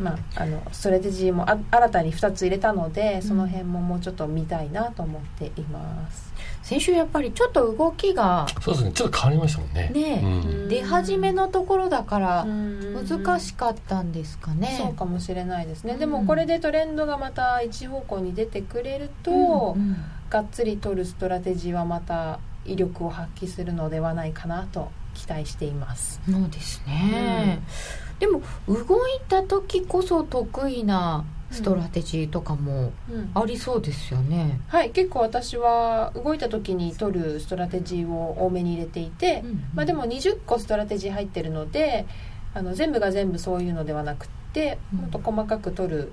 [0.00, 6.29] まあ、あのストラテジーもあ新たに2つ入れたのでその辺ももうちょっと見たいなと思っています
[6.62, 8.92] 先週やっぱりちょっと動きがそうですね。
[8.92, 9.90] ちょっと変わりましたもんね。
[9.92, 10.26] ね、う
[10.66, 14.76] ん、出始めのところだから難しかったんですかね。
[14.78, 19.30] そうかもしれないですね、でもこれでトレンドがまた一方向に出てくれると、
[19.76, 19.96] うんうん、
[20.28, 26.20] がっつり取るストラテジーはまた威力を発揮するのではないかなと期待しています。
[26.30, 27.60] そうですね、
[28.16, 28.18] うん。
[28.18, 32.92] でも動いた時こそ得意なストラテジーとかも
[33.34, 42.06] ありそうですよね、うん、はい結構私は動いた時に取るストラテジーを多めに入れていて、うんうん、まあ、でも20個ストラテジー入ってるので
[42.54, 46.12] あの全部が全部そういうのではなくてもっと細かく取る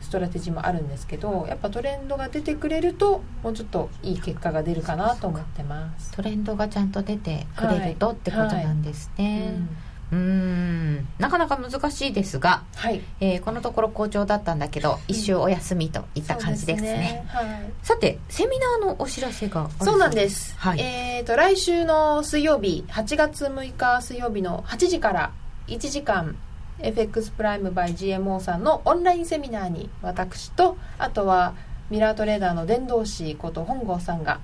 [0.00, 6.12] ストラテジーもあるんですけどやっぱトレンドが出てくれるともうちょっといい結果が出るかなと思ってます。
[6.12, 9.48] トレンドがちゃんと出てくれると、はい、ってことなんですね、はい。
[9.48, 9.68] うん
[10.12, 11.06] うん。
[11.18, 13.00] なかなか難しいですが、はい。
[13.20, 16.94] えー、このところ好調だったんだけど、一周お休みといった感じですね。
[16.94, 17.46] ね、はい、
[17.82, 25.32] さてセミナーのお知らせがそうなんです、はい、えーと、来週の水曜日8月6日水曜日の8時から
[25.68, 26.36] 1時間
[26.80, 31.54] FX プライム by GMO さんのオンラインセミナーに私とあとは
[31.90, 34.40] ミラートレーダーの伝道師こと本郷さんが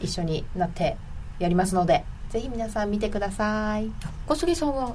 [0.00, 0.96] 一緒になって
[1.38, 3.90] やりますので、ぜひ皆さん見てください。
[4.26, 4.94] 小杉さんは？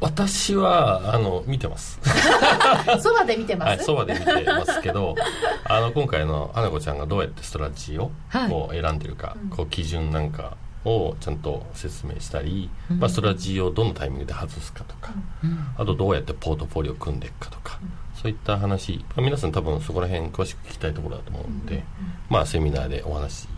[0.00, 2.00] 私はあの見てます。
[3.00, 5.14] そばで見てます、はい、そばで見てますけど
[5.64, 8.10] あの今回の花子ちゃんがどうやってストラテジーを
[8.48, 15.12] こう選んでるか、はい、こう基準なんかをちゃんと説明したり、うん、まあ、ストラテジーをどのタイミングで外すかとか、
[15.44, 21.84] うん、あとどうやってポートフォリオを組んでいくかとか、うん、そういった話、まあ、皆さん多分そこら辺詳しく聞きたいところだと思うので、
[22.30, 23.48] まあ、セミナーでお話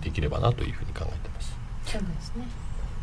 [0.00, 1.23] できればなというふうに考えてます。
[1.98, 2.44] そうですね。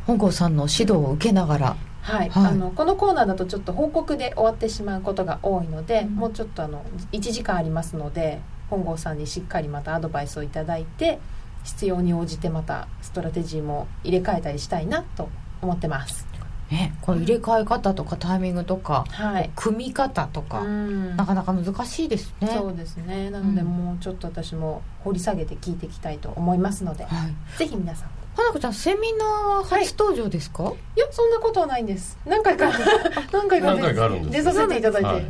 [0.07, 1.75] 本郷さんの指導を受けながら。
[2.01, 11.19] はい、はい、あのこのコーナーだとちょっと報告で終わってしまうことが多いので、うん、もうちょっとあの1時間ありますので本郷さんにしっかりまたアドバイスを頂いて
[11.63, 15.29] 必要に応じてまたストラテジーも入れ替えたりしたいなと
[15.61, 16.25] 思ってます。
[16.71, 22.47] ね、これ入れ替え方とかタイミングとか、はい、組み方とか、なかなか難しいですね。
[22.47, 23.29] そうですね。
[23.29, 28.09] なので、もうちょっと私も掘り下げて聞いていきたいと思いますので、はい、ぜひ皆さん
[28.41, 29.27] 花子ちゃんセミナー
[29.59, 32.17] は初登場ですか、はい、いやそんなことはないんです。
[32.25, 32.71] 何回か
[33.31, 35.25] 何回か何回かあるんです出させていただいて、はい、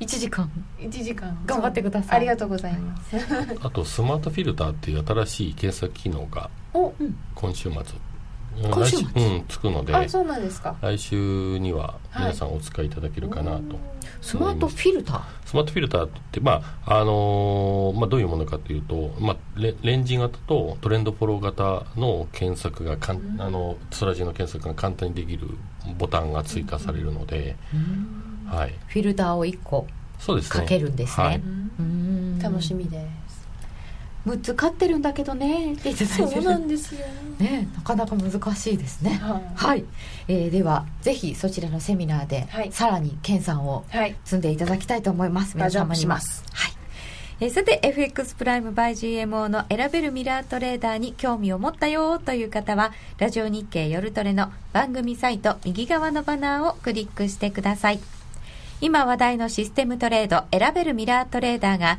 [0.04, 0.50] 1時間。
[0.78, 1.36] 1時間。
[1.46, 2.16] 頑張ってください。
[2.16, 3.16] ありがとうございます。
[3.60, 6.50] あとスマートフィルターっていう新しい検索機能が
[7.34, 7.80] 今週末。
[8.70, 9.06] 今週末？
[9.14, 10.76] うんつくのであそうなんですか。
[10.80, 13.62] 来週には皆さんお使いいただけるかなと、
[14.20, 15.22] スマートフィルター？
[15.46, 25.48] スマートフィルターって、まああのーまあ、どういうものかというと、まあ、レレンジ型とトレンドフォロー型の検索がかん、あのストラジーの検索が簡単にできる
[25.98, 27.56] ボタンが追加されるので、
[28.46, 29.86] はい、フィルターを1個
[30.18, 30.60] そうですね。
[30.60, 31.26] かけるんですね。
[31.26, 31.40] はい。
[31.78, 32.38] うん。
[32.38, 33.29] 楽しみです
[34.26, 35.72] 6つ買ってるんだけどね。
[35.72, 37.00] って言ってたそうなんですよ。
[37.38, 39.18] ねなかなか難しいですね。
[39.22, 39.42] はい。
[39.56, 39.84] はい、
[40.28, 42.72] えーではぜひそちらのセミナーで、はい。
[42.72, 44.16] さらに研鑽をはい。
[44.24, 45.56] 積んでいただきたいと思います。
[45.56, 46.44] 皆バージョンアッ様にはプします。
[46.52, 46.72] はい。
[47.40, 48.90] えーさて FX プライム by
[49.24, 58.00] GMO の選べるミラートレーダーに興味を持ったよという方はラジオ日経夜トレの番組サイト右側のバナーをクリックしてください。
[58.82, 61.98] 今話題のシステムトレード選べるミラートレーダーが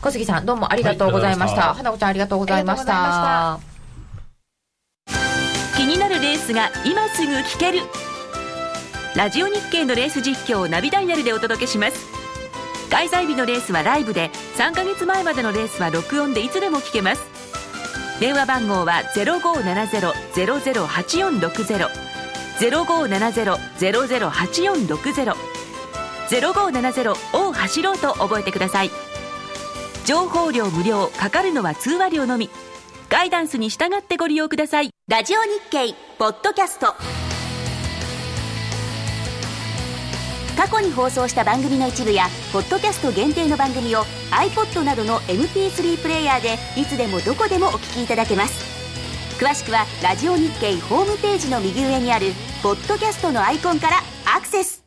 [0.00, 3.76] 小杉さんどうもありがとうございました、はい花子ちゃんありがとうございましありがとうございまた。
[5.76, 7.80] 気になるレースが今すぐ聞ける。
[9.14, 12.06] ラジオ日経のレース実況をナビダイヤルでお届けします。
[12.90, 17.22] 開催日のレースはライブで3ヶ月前までのレースは録音でいつでも聞けます。
[18.20, 21.88] 電話番号は0570-008460
[22.58, 25.34] 0570-008460
[26.28, 28.90] 0570を走ろうと覚えてください
[30.06, 32.48] 情報量無料かかるのは通話料のみ。
[33.08, 34.90] ガイダンスに従ってご利用ください。
[35.08, 36.94] ラジオ日経ポッドキャスト。
[40.56, 48.64] 過去に放送した番組の一部やポッドキャスト限定の番組を iPod などの MP3 プレイヤーでいつでもどこでもお聞きいただけます。
[49.42, 53.96] 詳しくはラジオ日経ホームページの右上にあるポッドキャストのアイコンから
[54.36, 54.85] アクセス。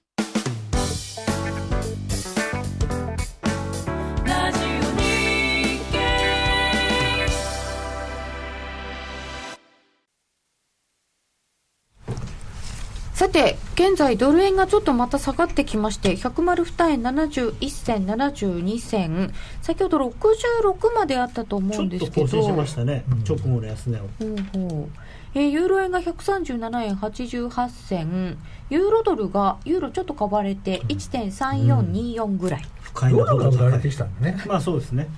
[13.19, 19.33] さて現在ドル円がちょっとまた下がってきまして102円71銭72銭。
[19.61, 22.27] 先ほど66まであったと思ちょっうんですけど。
[22.29, 24.03] と更新しましたね、直後の安値を。
[24.03, 24.89] ほうほう。
[25.33, 28.37] えーユーロ円が137円88銭。
[28.69, 34.41] ユーロドルがユーロちょっと買われて1.3424ぐらい、不快などうほど高いが売られてきたんだね。
[34.47, 35.09] まあそうですね。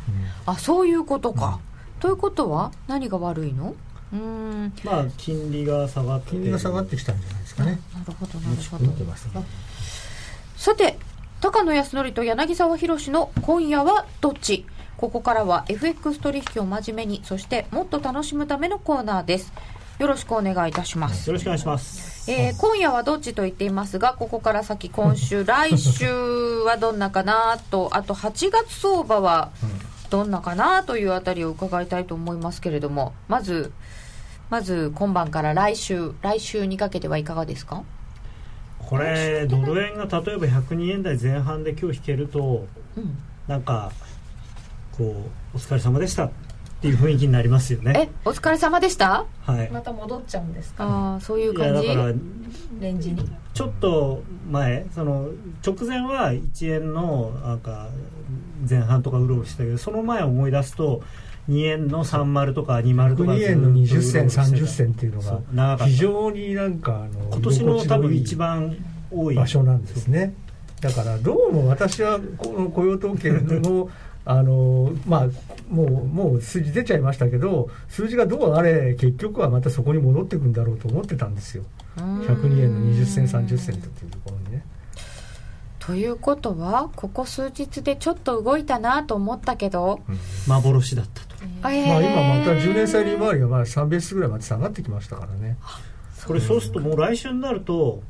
[0.48, 1.60] あそういうことか、
[2.00, 3.76] ということは何が悪いの？
[4.14, 4.74] うーん。
[4.84, 7.80] まあ金利が下がって金利が下がってきたんじゃないですかね。
[7.94, 9.44] なるほどなるほ見どてますね。
[10.58, 10.98] さて
[11.40, 14.66] 高野康則と柳沢博の今夜はどっち？
[14.98, 19.52] ここからは FX 取引を真面目にそしてもっと楽しむためのコーナーです。
[19.98, 21.28] よろしくお願いいたします。
[21.28, 22.30] よろしくお願いします。
[22.32, 26.06] えー今夜はどっちと言っていますがここから先今週 来週
[26.64, 29.50] はどんなかなとあと8月相場は
[30.12, 33.72] どんなかなというあたりを伺いたいと思いますけれどもまず
[34.52, 37.84] まず今晩から来週来週にかけてはいかがですか？
[38.78, 43.18] これドル円が例えば102円台前半で今日引けるとうん。
[43.48, 43.92] なんか
[44.92, 46.32] こうお疲れ様でしたっ
[46.82, 47.94] ていう雰囲気になりますよね。
[47.96, 49.26] えお疲れ様でした？
[49.46, 49.70] はい。
[49.72, 50.84] また戻っちゃうんですか？
[50.86, 51.88] ああそういう感じ？
[51.88, 52.14] だから
[52.82, 53.28] レンジに。
[53.54, 55.30] ちょっと前その
[55.66, 57.88] 直前は1円のなんか
[58.70, 61.02] 前半とかうろうろしてたけどその前を思い出すと
[61.52, 68.78] 2円の30とか20とか102円の20銭ずっとうろうろしてた30銭っていうのそが非常になんかあの今年の多分一番
[69.12, 69.36] 多い。
[69.36, 70.34] 場所なんですね。
[70.80, 73.90] だからどうも私はこの雇用統計の
[74.24, 75.28] あのまあ
[75.70, 81.64] もうもう数字出ちゃいましたけど数字がどうあれ結局はまたそこに戻ってくんだろうと思ってたんですよ。
[81.98, 84.64] 102円の20銭30銭というところにね。
[85.80, 91.31] ということはここ数日でちょっと動いたなと思ったけど、うん、幻だったと、えー、
[91.62, 95.58] まあ、今また10年債利回りがまあ3ベースぐらいまで下がってきましたからね。
[96.26, 98.04] これそうするともう来週になると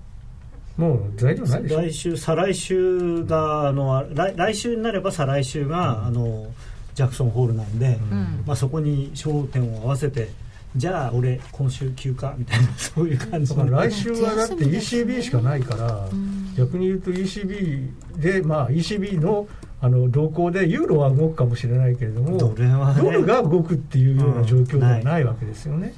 [0.77, 1.81] もう材料ないでしょ。
[1.81, 6.47] 来週再来週があの来来週になれば再来週が、うん、あの
[6.95, 10.29] ジャクソンホールなんで、うん、まあ、そこに焦点を合わせて
[10.75, 13.53] じゃあ俺今週休暇みたいな そういう感じ。
[13.53, 19.47] 来週はだって ECB しかないから、うん、逆に言うと ECB で、まあ、ECB の
[19.83, 25.93] あの動向でユーロは動くかもしれないけれどもドル,、ね、ドルが動くっていうような状況ではないわけですよね。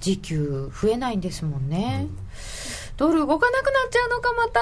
[0.00, 2.18] 時給増えないんですもんね、うん、
[2.96, 4.60] ドル動かなくなっちゃうのかまた。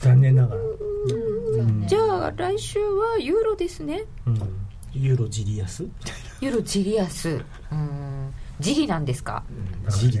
[0.00, 4.40] 残念ながら、うん、じゃあ来週はユーロですね、うん、
[4.92, 5.84] ユーロジリ安？
[6.40, 7.28] ユーロジリ安。
[7.70, 8.15] うん
[8.60, 9.42] ジリなんですか、
[9.88, 10.18] ジリ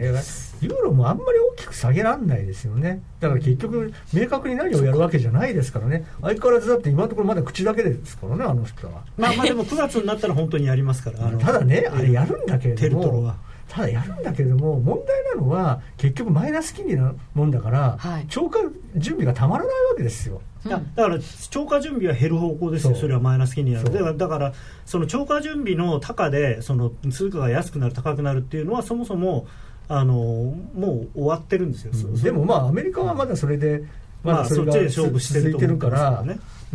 [0.62, 3.02] ユーロもあんまり大きく下げられないですよね。
[3.20, 6.06] だから結局明確に何をやるわけじゃないですからね。
[6.20, 9.02] 相変わらずだって今のところまだ口だけですからねあの人は。
[9.16, 13.34] まあまあでも 9月になったら本当にやりますからただねあれやるんだけれども
[13.68, 18.60] ただやるんだけれども問題なのは結局マイナス金利なもんだから、はい、超過
[18.96, 20.40] 準備がたまらないわけですよ。
[20.64, 21.18] だから
[21.50, 24.52] 超過準備は減る方向ですよ、それはマイナス金利なので、だから
[24.84, 29.46] その超過準備の高でその通貨が安くなる、高くなるっていうのは、そもそも
[29.88, 33.84] あのもう終わってるんですよ、うん、でもまあ、アメリカはまだそれで、
[34.24, 36.24] まだそれが続いてるから、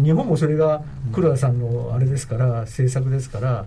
[0.01, 0.81] 日本もそれが
[1.11, 3.65] 黒田さんのあれですから、政策ですから。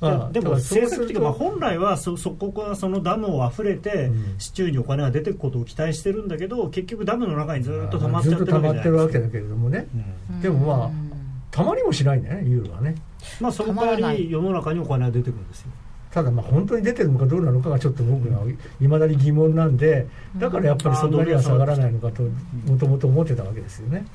[0.00, 9.88] まあ、でも政策的に、まあ、本来はそそこはそのダムを溢れて、市中にお金が出てくことを期待してるんだけど結局ダムの中にずっと溜まっちゃってるわけてるわけだけれどもね、
[10.30, 10.90] うん、でもまあ
[11.50, 12.94] たまりもしないんだよねユーロはね。
[13.40, 15.70] まあその代わり世の中にお金が出てくるんですよ。
[16.10, 18.38] ただまあ本当に出てるのかどうなのかがちょっと僕が
[18.80, 24.06] いまだに疑問なんでだからやっぱりそんなには下がらないのかともともと思ってたわけですよね。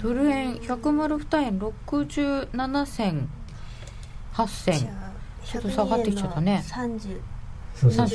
[0.00, 3.28] ドル円102円67銭
[4.34, 5.05] 8銭
[5.46, 6.62] ちょっと下がってきちゃったね。
[6.66, 7.20] 30
[7.74, 8.06] そうそう。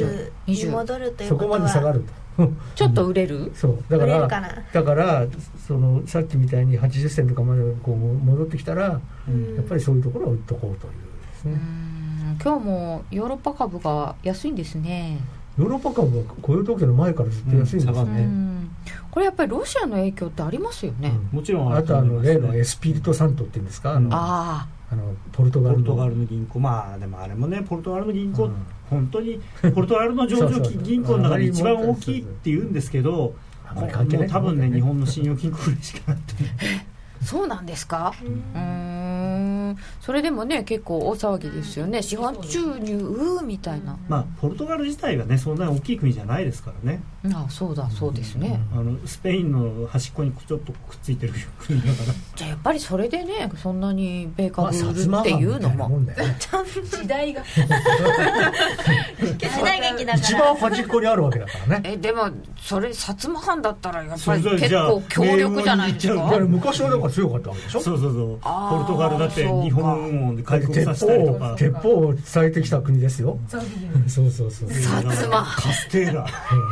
[0.48, 2.04] 20戻るというそこまで下がる
[2.38, 2.50] と。
[2.76, 3.52] ちょっと売れる？
[3.56, 3.84] そう。
[3.90, 4.28] だから
[4.74, 5.26] だから
[5.68, 9.00] そのさっきみたいに80銭とかまでこう戻ってきたら、や
[9.62, 10.94] っぱりそういうところは売っとこうという
[11.32, 11.60] ですね。
[12.44, 15.20] 今日もヨーロッパ株が安いんですね。
[15.58, 18.30] ヨーロッパ株は雇用統計の前からずっと安いんですね、
[19.12, 23.96] これやっぱりロシアの影響ってありますよね、もちろんあとあの例のエスピリトサントっていうんですか？
[23.96, 26.26] あのああのポルトガルの。
[26.26, 26.60] 銀行。
[26.60, 28.56] まあでもあれもねポルトガルの銀行、うん、
[28.90, 29.40] 本当に
[29.74, 33.34] ポルトガルの上場 銀行の中で一番大きいって言うんですけども
[33.86, 36.34] う多分ね日本の信用金庫ぐらいしかなって。
[37.24, 38.14] そうなんですか？
[38.56, 39.61] うん
[40.00, 42.02] それでもね結構大騒ぎですよね。
[42.02, 43.98] 資本注入うみたいな。
[44.08, 47.02] まあポルトガル自体がねそんな大きい国じゃないですからね。
[47.34, 52.14] あそうだそうですね、あのスペインの端っこにちょっとくっついてる国だから。
[52.36, 56.20] じゃあやっぱりそれでねそんなに米株売るっていうのも、まあ、
[56.84, 57.68] 時代が時
[59.64, 61.92] 代劇だから一番端っこにあるわけだからね。
[61.92, 66.40] えでもそれ薩摩藩だったらやっぱり結構強力じゃないですか？
[66.40, 67.82] 昔はだから強かったわけでしょ？
[67.82, 68.40] そうそうそう。
[68.40, 71.56] ポルトガルだって日本を開国させたりとか。
[71.58, 73.38] 鉄砲を伝えてきた国ですよ。
[74.08, 75.44] そうそうそう薩摩。
[75.44, 76.26] カステーラ。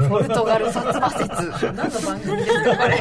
[0.10, 1.72] ポルトガル薩摩説。
[1.74, 2.98] 何の番組ですかこれ。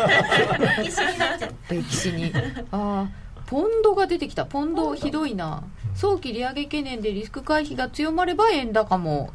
[0.84, 1.18] 歴史に。
[1.18, 2.32] なっちゃう歴史に。
[2.70, 3.08] ああ
[3.46, 4.44] ポンドが出てきた。
[4.44, 5.64] ポンドひどいな。
[5.94, 9.30] 早期利上げ懸念でリスク回避が強まれば円高も。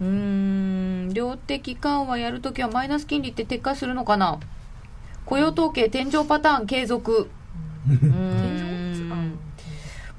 [0.00, 1.10] うん。
[1.14, 4.40] 量的緩和やるときはマイナス金利って撤回するのかな。
[5.24, 7.30] 雇用統計天井パターン継続。
[7.88, 8.67] うん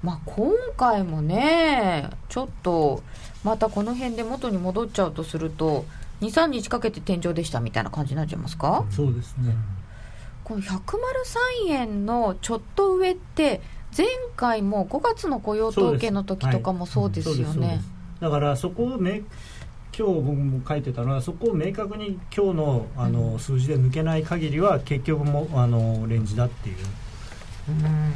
[0.04, 3.04] まあ今回もねちょっと
[3.44, 5.86] またこの辺で元に戻っちゃうとすると
[6.22, 8.86] 23日かけて天井でしたみたいな感じになっちゃいますか？
[8.92, 9.56] そうですね。
[10.44, 10.80] この103
[11.68, 13.62] 円のちょっと上って
[13.96, 17.82] 前回も5月の雇用統計の時とかもそうですよね、
[18.20, 19.22] だからそこをめ
[19.98, 26.78] 今日僕も書いてたのはそこを明確に今日のあの数字で抜けない限りは結局もあのレンジだっていう。
[27.70, 28.14] うん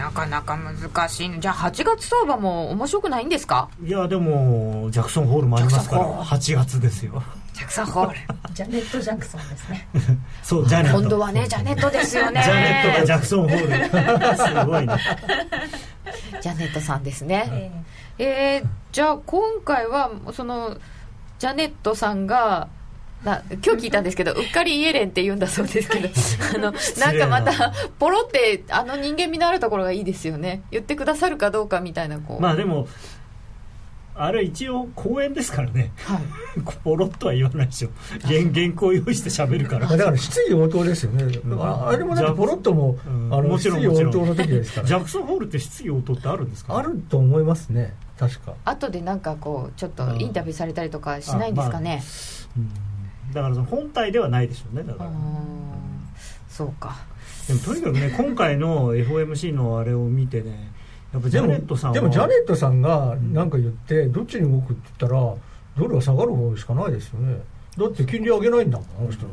[0.00, 3.68] なかなか難しいじゃあ8月相場も面白くないんですか？
[3.84, 7.22] いやでもジャクソンホールもありますから8月ですよ。
[7.52, 8.16] ジャクソンホール。
[8.54, 9.88] ジャネット・ジャクソンですね。
[10.42, 11.00] そうジャネット。
[11.00, 12.42] 今度はねジャネットですよね。
[12.42, 14.36] ジャネットがジャクソンホール。
[14.64, 14.94] すごいね。
[16.40, 17.70] ジャネットさんですね。
[18.18, 20.78] えー、えー、じゃあ今回はその
[21.38, 22.68] ジャネットさんが
[23.24, 26.08] な今日聞いたんですけどうっかりイエレンって言うんだそうですけど
[26.56, 27.12] あのな。
[27.12, 30.62] んかまたポロってあの人間味のあるところがいいですよね。
[30.70, 32.40] 言ってくださるかどうかみたいなこう。
[32.40, 32.88] まあでも
[34.14, 36.20] あれ一応公演ですからね、はい、
[36.84, 37.90] ポロッとは言わないでしょ。
[38.22, 39.86] 原原稿用意して喋るから。
[39.86, 44.86] だから質疑応答ですよね、うん、あれもだってポロッとも、うん、あの質疑応答の時ですから。
[44.86, 48.52] ジャクソンホールって質疑応答ってあるんですか、あると思いますね確か。
[48.66, 52.02] 後でなんかこうちょっとインタビューされたりとかしないんですかね、
[52.58, 52.89] まあ、
[53.32, 55.10] だからその本体ではないでしょうねだから。
[56.48, 56.96] そうか。
[57.48, 60.72] でもとにかくね 今回の FOMC のあれを見てね
[61.12, 65.34] やっぱジャネットさんでもジャネットさんが何か言ってどっちに動くって言ったら
[65.76, 67.40] ドルは下がる方しかないですよね。
[67.76, 68.86] だって金利上げないんだもん。
[69.00, 69.26] あの人。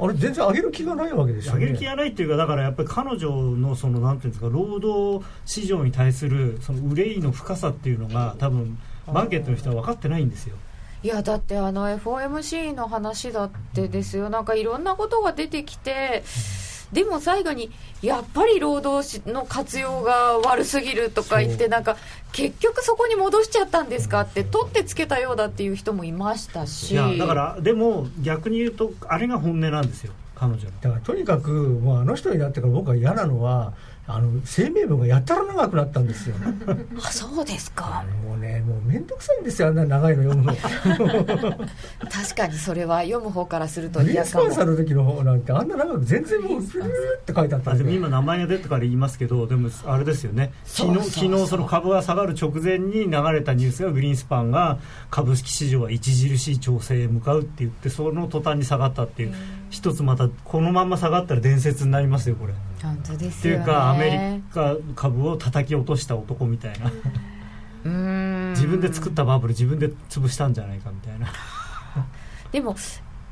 [0.00, 10.56] あれ全然上げる気がないわけですよ、ね、上げる気がないっていうかだからやっぱり彼女のそのなんていうんですか労働市場に対するその憂いの深さっていうのが多分マーケットの人は分かってないんですよ
[11.02, 14.30] いやだってあの FOMC の話だってですよ。
[14.30, 16.22] なんかいろんなことが出てきて、
[16.62, 17.70] うんでも最後に
[18.02, 21.96] やっぱり労働の活用が悪すぎるとか言ってなんか
[22.32, 26.92] 結局そこに戻しちゃったんですかって取ってつけたようだっていう人もいましたし。
[26.92, 30.12] いやだからでも逆に言うとあれが本音なんですよ。
[30.34, 33.74] 彼女だからとにかくもうあの人になってから僕は嫌なのは
[34.10, 36.36] あの声明文がやたら長くなったんですよ。
[37.04, 38.04] あそうですか。
[38.26, 40.56] もうねもう面倒くさいんですよあんな長いの読むの。
[42.10, 46.84] 確かにそれは読む方からすると嫌かもリースパンサーの時の方なんてあんな長く全然もうフル。
[46.84, 46.88] ー
[47.18, 50.52] って書いてあったでも今名前が出てから言いますけどでもあれですよね。
[50.64, 54.78] 昨日昨日その株が下がる直前に流れたニュースがグリーンスパンが
[55.10, 59.34] 株式市場は著しい調整へ向かうって言ってその途端に下がったっていう
[59.70, 62.54] 一つまたこのまま下がったら伝説になりますよこれ。
[62.82, 66.90] 本当ですよ、ね、っていうかアメリカ株を叩き落とした男みたいな。
[68.50, 71.28] 自分で作ったバブル自分で潰したんじゃないかみたいな。
[72.52, 72.76] でも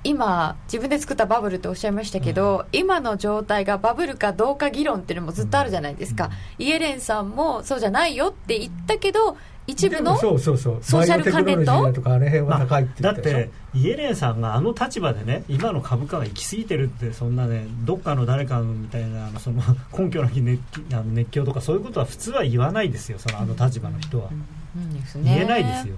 [0.04, 9.36] 今自分で作ったバブルっておっしゃいましたけど、うん、今の状態がバブルかどうか議論っていうのもずっとあるじゃないですか、うん、イエレンさんもそうじゃないよって言ったけど
[9.66, 10.78] 一部のそうそうそう。
[10.82, 13.50] ソーシャル関連ととかあれ辺は高いってだって。
[13.74, 19.62] イエレンさんがあの立場でね今の株価が行き過ぎてるってそんなねどっかの誰かみたいなその
[19.92, 20.62] 根拠なき熱
[20.92, 23.18] あの熱狂とかそういうことは普通は言わないですよ。
[23.18, 25.96] そのあの立場の人は、うんうんね、言えないですよ。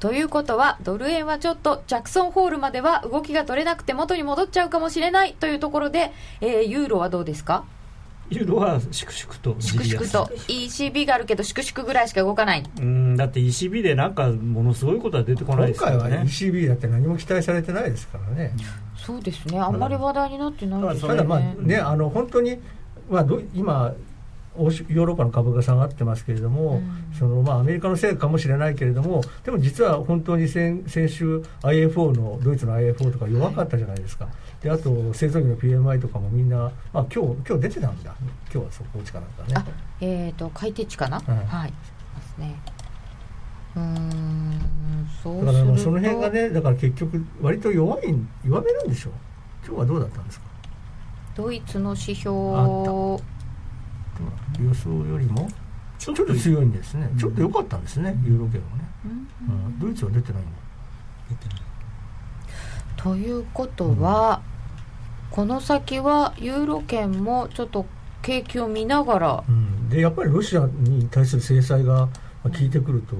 [0.00, 7.64] ということはドル円はちょっとジャクソンホールまでは動きが取れなくて元に戻っちゃうかもしれないというところで、えー、ユーロはどうですか？
[8.30, 10.26] ユーロは粛々と粛々と。
[10.48, 12.64] ECB があるけど粛々ぐらいしか動かない。
[12.78, 15.98] うんだって ECB でなんかものすごいことは出てこないですからね。
[15.98, 18.52] 今回は ECB だって何も期待されてないですからね、
[18.96, 19.58] そうですね。
[19.58, 21.08] あんまり話題になってないですね。
[21.08, 22.58] ただまあねあの本当に、
[23.08, 23.94] まあ、今
[24.58, 34.34] ヨーロッパの株が下がってますけれども、うん、そのまあ、アメリカのせいかもしれないけれども、でも実は本当に先先週、IFO の、ドイツの IFO とか弱かったじゃないですか、はい、
[34.66, 38.12] であと製造業の PMI とかもみんな、まあ今日今日出てたんだ、
[38.52, 39.72] 今日は底落ちかなんかね。
[40.00, 41.72] えっ、ー、と、買い手値かな、はい、はい、
[42.12, 42.56] ますね。
[43.76, 48.12] うんそうだからその辺がね、だから結局、割と弱い、
[48.44, 49.12] 弱めなんでしょう、
[49.64, 50.46] 今日はどうだったんですか？
[51.36, 52.32] ドイツの指標。
[52.34, 53.20] 予
[54.74, 55.48] 想よりも？
[55.98, 58.84] ちょっと強いんですね、ちょっと良かったんですね、ユーロ圏はね、
[59.48, 59.78] うん。
[59.78, 60.50] ドイツは出てないんだ
[61.30, 61.62] 出てない。
[62.96, 64.42] ということは、
[65.30, 67.86] この先はユーロ圏もちょっと
[68.22, 72.08] 景気を見ながら、うん、でやっぱりロシアに対する制裁が
[72.42, 73.16] 効いてくると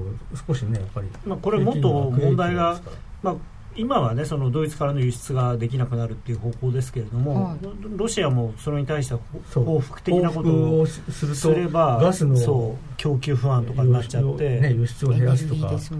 [0.47, 2.79] 少しねやっぱり、まあ、これもっと問題が、
[3.21, 3.35] まあ、
[3.75, 7.57] 今はねそのドイツからの輸出ができなくなるっていう方向ですけれども、はい、
[7.95, 9.15] ロシアもそれに対して
[9.53, 15.93] 報復的なことをすればガスのそう供給不安とかになっちゃって、ね、輸出を減らすとか始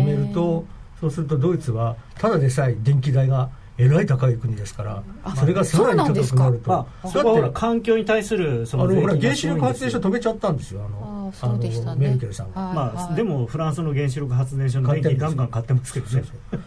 [0.00, 0.64] めると、
[1.00, 3.50] そうするとドイツはただでさえ電気代が
[3.80, 5.02] えらい高い国ですから、
[5.34, 12.08] それがさらに高くなると、それは環境に対するそのあの原子力発電所止めちゃったんですよ、あのそうでしたね。
[12.08, 12.52] メルケルさん。
[12.52, 16.24] が、まあ、でもフランスの原子力発電所の電気ガンガン買ってますけどね。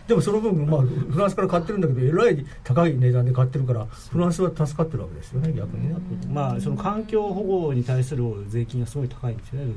[0.07, 5.95] でもその分、まあ、フランスから買ってるんだけどえらい高い値段で買ってるからフランスは助かってるわけですよね逆にね。
[6.31, 9.73] まあその環境保護に対する税金がすごい高いんですよね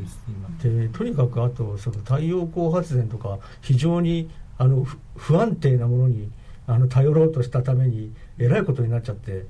[0.62, 6.30] でとにかくあとその太陽光発電とか非常にあの不安定なものに
[6.66, 9.46] あの頼ろうとしたためにえらいことになっちゃって。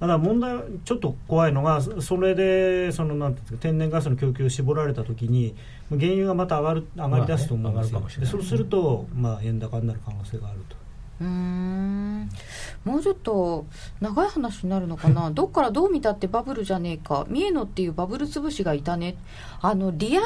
[0.00, 5.54] ただ問題ちょっと怖いのがそれでそのなんていうか天然ガスの供給を絞られた時に
[5.90, 10.82] 原油がまた上がる上がり出すと思うんですよ、まあね、そうすると、まあ、円高になる可能性があると。
[11.20, 12.28] うん。
[12.84, 13.66] もうちょっと
[14.00, 15.30] 長い話になるのかな？
[15.32, 17.26] どっからどう見たってバブルじゃねえか。
[17.28, 19.16] 三重野っていうバブル潰しがいたね。
[19.60, 20.20] あの利上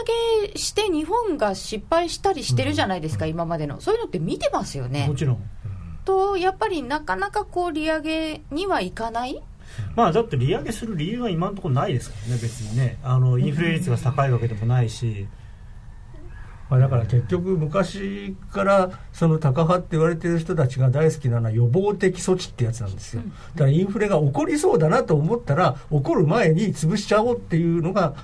[0.53, 3.80] げして日本が失敗したりしてるじゃないですか、うん、今までの。
[3.80, 5.07] そういうのって見てますよね。
[5.07, 5.38] もちろん
[6.07, 9.43] とやっぱりなかなかこう利上げにはいかない？
[9.95, 12.99] まあだって利上げする理由は今のところないですからね別にね。
[13.03, 15.27] あのインフレ率が高いわけでもないし、
[16.71, 23.23] まあ、だから結局昔からその高派って言われてる人たちが大好きなのは予防的措置ってやつなんですよ、
[23.55, 28.15] だからインフレが起こりそうだなと思ったら起こる前に潰しちゃおうっていうのが、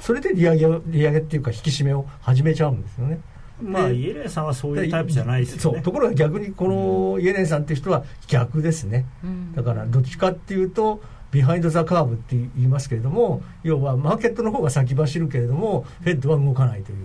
[0.00, 3.20] それで利上げ利上げっていうか引き締めを始めちゃうんですよね。
[3.60, 9.06] まあ、イエレンさんはそういうタイプじゃないですよ、ね、ところが逆にこのイエレンさんっていう人は逆ですね、
[9.54, 16.98] だからどっちかっていうとビハインド・ザ・カーブって言いますけれども要はマーケットの方が先走るけれどもフェッドは動かないという。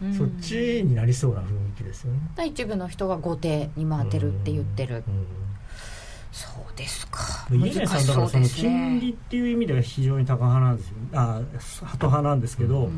[0.00, 2.20] うん、そっちになりそうな雰囲気ですよね。
[2.46, 5.02] 一部の人が後手に回ってるって言ってる。
[6.30, 7.48] そうですか。
[7.50, 10.94] イエレンさんだからその金利っていう意味では非常に高派なんですよ。
[11.14, 11.40] あ、
[11.84, 12.90] 鳩派なんですけど、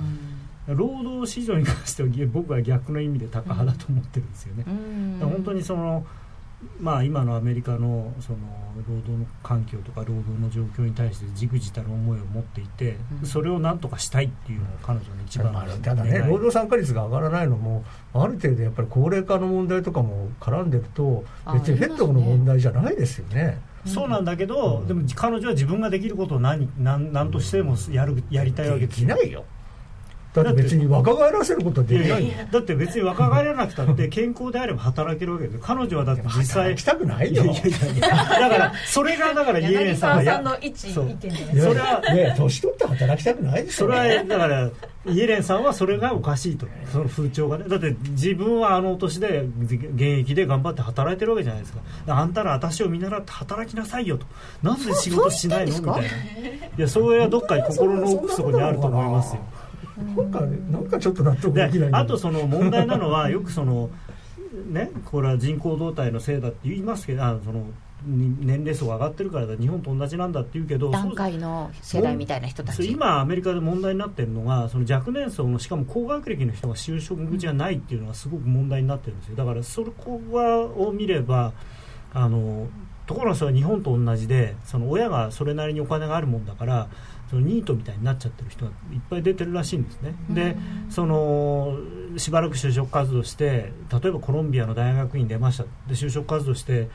[0.75, 4.65] 労働市場に関しては 僕は逆の意味で高派だと思ってるんですよね。
[5.21, 6.05] 本当にその
[6.79, 8.39] まあ、今のアメリカのその
[8.87, 23.59] 労働の環境とか労働の状況に対してじくじたる思いを持っていて、うん、それをなんとかしたいっていうのが彼女の一番の、ただね労働参加率が上がらないのもある程度やっぱり高齢化の問題とかも絡んでると別にヘッドの問題じゃないですよね。
[23.87, 29.45] そうなんだけど、うん、でも彼女は自分ができることを何何何としてもやるやりたいわけできないよ
[30.33, 32.49] だって別に若返らせることはできない。
[32.53, 35.59] だって別に若返らなくたって健康であれば働けるわけです。
[35.61, 37.43] 彼女はだって実際きたくないよ。
[37.45, 44.71] だからそれがだからイエレンさんがの一それはね年取って働きたくないですよ、それはだから
[45.07, 46.67] イエレンさんはそれがおかしいと。
[46.93, 47.65] その風潮がね。
[47.67, 51.81] だって自分はあの年で現役で頑張って働いてるわけじゃないですか。
[52.07, 54.27] あんたら私を見習って働きなさいよと。
[54.63, 55.81] なんで仕事しないの？
[55.81, 56.09] みたいな。
[56.09, 56.11] い
[56.77, 59.43] やそれはどっかに心の奥底にあると思いますよ
[60.17, 63.91] なんか、なんかちょっと納得できないあとその問題なのはよくその
[64.67, 67.67] ねこれは人口動態のせいだって言いますけどあその
[68.05, 72.91] 年齢層が上がってるからだ日本と同じなんだって言うけど段階の世代みたいな人たち。
[72.91, 79.37] 今アメリカで問題になってるのがその若年層のしかも高学歴の人が就職口がないっていうのがすごく問題になってるんですよ。
[79.37, 80.21] だからそこ
[80.77, 81.53] を見れば
[82.15, 82.69] あの
[83.07, 86.89] ところがそれは日本と同じでその親がそれなりにお金があるもんだから
[87.31, 90.15] そのニートみたいになっちゃってる人がいっぱい出てるらしいんですね。
[90.31, 90.57] で
[90.89, 91.79] その
[92.17, 93.73] しばらく就職活動して
[94.03, 95.63] 例えばコロンビアの大学院出ました。
[95.87, 96.89] で就職活動して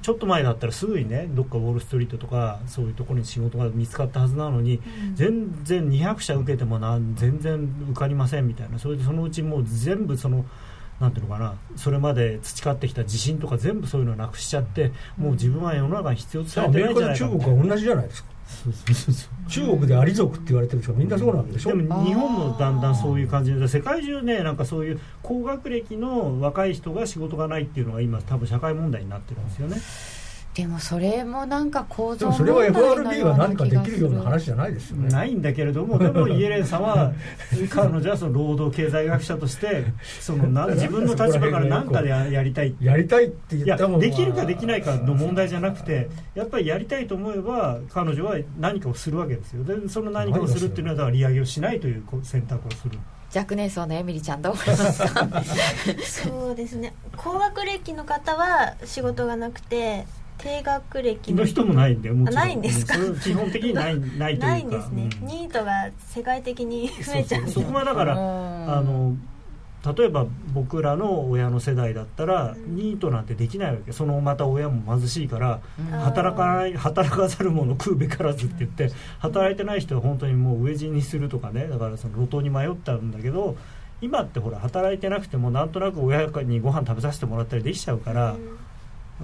[0.00, 8.78] ちょっと前だったらすぐにねどっかウォール・ストリートとかそういうところに仕事が見つかったはずなのに、うん、全然200社受けてもな全然受かりませんみたいな。
[8.78, 10.46] それでそのうちもう全部その。
[10.98, 18.35] なんていうのかなそれまで培ってきた自信とか全部そういうのをなくしちゃってもう自分は世の中に必要とされてないんじゃないかアメリカと中国は同じじゃないですか
[19.48, 21.70] 中国でアリ族って言われてる人みんなそうなんでしょ？
[21.74, 29.76] うでも日本もだんだんそういう感じで世界中ねなんかそういう高学歴の若い人が仕事がないっていうのが今多分社会問題になってるんですよね。
[30.56, 35.08] でもそれもなんか構造それは FRB が何かできるような話じゃないですよね。
[35.10, 37.12] ないんだけれどもでも イエレンさんは
[37.68, 39.84] 彼女はその労働経済学者として
[40.18, 42.74] そのな自分の立場から何かでやりたい。
[42.80, 49.62] やりたいって言ったもんできるかできないかの問題じゃなくてやっぱりやりたいと思えば彼女は何かをするわけですよ。
[49.62, 52.98] でその何かをするっていうのはだから利上げをしないという選択をする。
[53.34, 55.28] 若年層のエミリちゃんどう思いますか？
[56.02, 56.94] そうですね。
[57.14, 60.06] 高学歴の方は仕事がなくて
[60.38, 61.64] 低学歴の人。
[61.64, 62.44] もないんだよもちろん。
[62.44, 62.94] ないんですか？
[63.22, 64.46] 基本的にない ないというか。
[64.46, 67.48] ないんですね、うん、ニートが世界的に増えちゃう。
[67.48, 69.16] そこはだからあの
[69.96, 81.68] 例えば僕らの親の世代だったら、うん、ニートなんてできないわけそのまた親も貧しいから、うん、働かない働かざる者食うべからずって言って働いてない人は本当にもう飢え死にするとかね。
[81.68, 83.56] だからその路頭に迷ったんだけど
[84.00, 88.34] 今ってほら働いてなくてもなんとなく親にご飯食べさせてもらったりできちゃうから、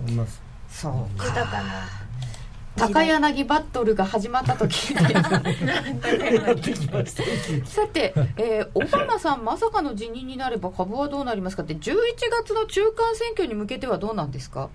[0.09, 0.27] うん、まあ
[0.73, 1.27] そうか。
[1.27, 1.89] 豊かな。
[2.75, 4.95] 高柳バトルが始まった時
[7.66, 11.75] さて、えー、オバマさんまさかの辞任になれば株はどうなりますかって。
[11.75, 11.93] 11
[12.41, 14.70] 月の中間選挙に向けてはどうなんですか？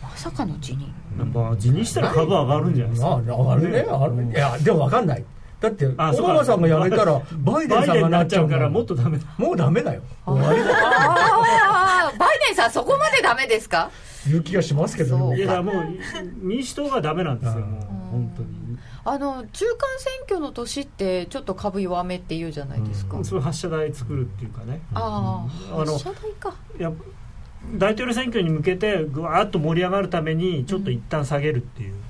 [0.00, 0.94] まさかの辞任。
[1.32, 4.24] まあ辞任したら株は上がるんじゃないですか、上がるね上がる。
[4.30, 5.24] いやでも分かんない
[5.64, 10.02] だってオバマさんが辞めたら バイデンさんがなっちゃうからもっとダメもうダメだよ。
[10.26, 10.74] 終わりだ
[12.18, 13.90] バイデンさんそこまでダメですか？
[14.28, 15.74] いう気がしますけどいやもう
[16.40, 18.48] 民主党がダメなんですよもう本当に。
[19.06, 24.80] あの中間選挙の年ってちょっと株弱めって言うじゃないですか、うん、そ発射台作るっていうかね。
[24.94, 26.54] ああ、発射台か。
[26.78, 26.90] いや
[27.78, 32.00] 大統領選挙に向けてぐわっと盛り上がるためにちょっと一旦下げるっていう、うん、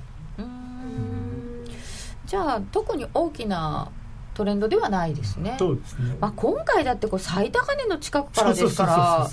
[2.25, 3.89] じゃあ特に大きな
[4.33, 5.55] トレンドではないですね。
[5.57, 9.29] そうですね、まあ、今回だってこう最高値の近くからですから。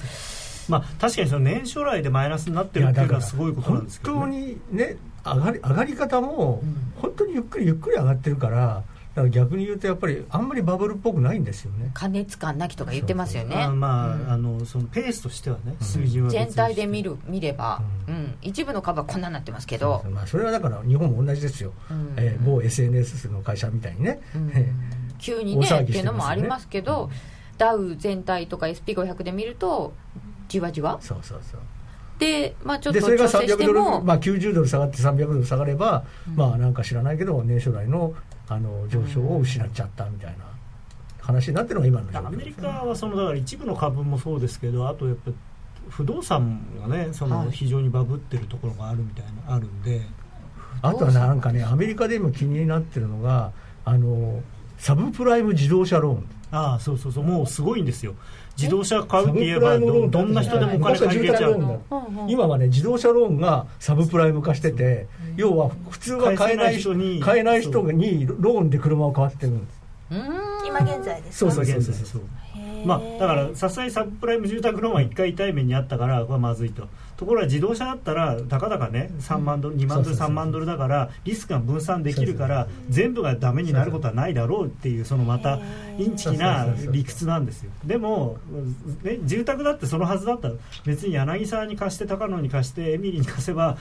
[0.68, 6.62] まあ、確かにその年初来でマイナスになってるっていうのはすごいことなんですけど、ね、本当にね上がり上がり方も
[7.00, 8.84] 本当にゆっくりゆっくり上がってるから
[9.14, 11.90] だから逆に言うとやっぱりあんまりバブルっぽくないんですよね。
[11.92, 13.68] 加熱感なきとか言ってますよね。
[13.68, 20.02] まあ、うん、あのそのペースとしてはね、水準は全体で見る見れば、うん、うん、一部の株はこんなになってますけど。
[20.10, 24.52] まあ、それはだから日本も同じですよ、うん、えー、某 SNS の会社みたいにね、うん、
[25.18, 25.80] 急にねね。
[25.82, 27.10] っていうのもありますけど、
[27.58, 29.92] ダウ全体とか SP500 で見ると
[30.48, 30.98] じわじわ？
[31.00, 31.60] そうそうそう
[32.22, 34.00] で、まあ、ちょっと調整しても。
[34.02, 38.14] まあ、90ドル下がって300ドル下がれば、うん、まあなんか知らないけど年初来の
[38.48, 40.44] あの上昇を失っちゃったみたいな
[41.20, 45.30] 話になってるのが今の状況、アメリカはそのだから一部の株もそうですけどあとやっぱ
[45.88, 50.02] 不動産がねその非常にバブってるところがあるみたいなあるんで、
[50.82, 53.52] あとはなんかねアメリカで今気になってるのが
[53.84, 54.42] あの
[54.78, 56.28] サブプライム自動車ローン。
[56.54, 57.24] ああそうそうそう。
[57.24, 58.14] もうすごいんですよ
[58.56, 61.80] 自動車買うって言えばどどんな人でもお金借りれちゃう。
[62.28, 69.52] 今はね自動車ローンがサブプライム化してて要は普通は買えない人に買えない人にローンで車を買ってる。
[69.52, 69.66] ん。
[69.66, 69.82] です
[70.66, 72.22] 今現在ですそうそう現在そう
[72.84, 76.88] まあだからさすがにサブプライム住宅ローンは1回痛い目にあったからこれはまずいと
[77.22, 85.60] ところが自動車だったらたかだかね3万ドル2万ドル3万ドルだからリスクが分散できるから全部がダメになることはないだろうっていうそのまた
[85.98, 87.70] インチキな理屈なんですよ。
[87.84, 88.38] でも、
[89.04, 90.54] ね、住宅だってそのはずだったら
[90.84, 93.78] 別に柳沢に貸して高野に貸してエミリーに貸せば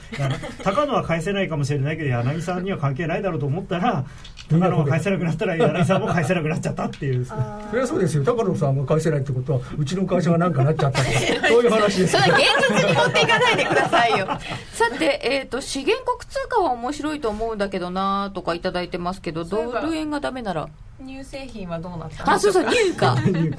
[0.62, 4.04] 高野は返せないかもしれないけど柳沢には関係ないだろうと思ったら
[4.50, 7.34] 高野が返せなくなったら柳沢も返せなくなっちゃったっていうそ
[7.74, 8.24] れはそうですよ。
[8.24, 11.10] 高野さんが返せないってことはうちの会社が何かなっちゃったって
[11.48, 11.66] そうい。
[11.66, 14.26] う話ですそれ現実に持っていかないでくださいよ。
[14.72, 20.68] さて、えーと、資源国通貨は面白いと思うんだけどなとか頂いてますけどドル円がダメなら
[21.06, 23.50] 乳製品はどうなったあそうそう乳化前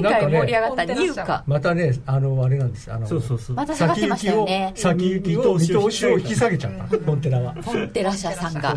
[0.00, 3.56] 回盛り上がった乳化、またねあのあれなんですあのそうそうそう。
[3.56, 4.72] また下がってましたよね。
[4.76, 6.98] 先行きを見通しを引き下げちゃった。
[6.98, 7.54] ポンテラは。
[7.54, 8.54] ポンテラ社さん。
[8.54, 8.70] が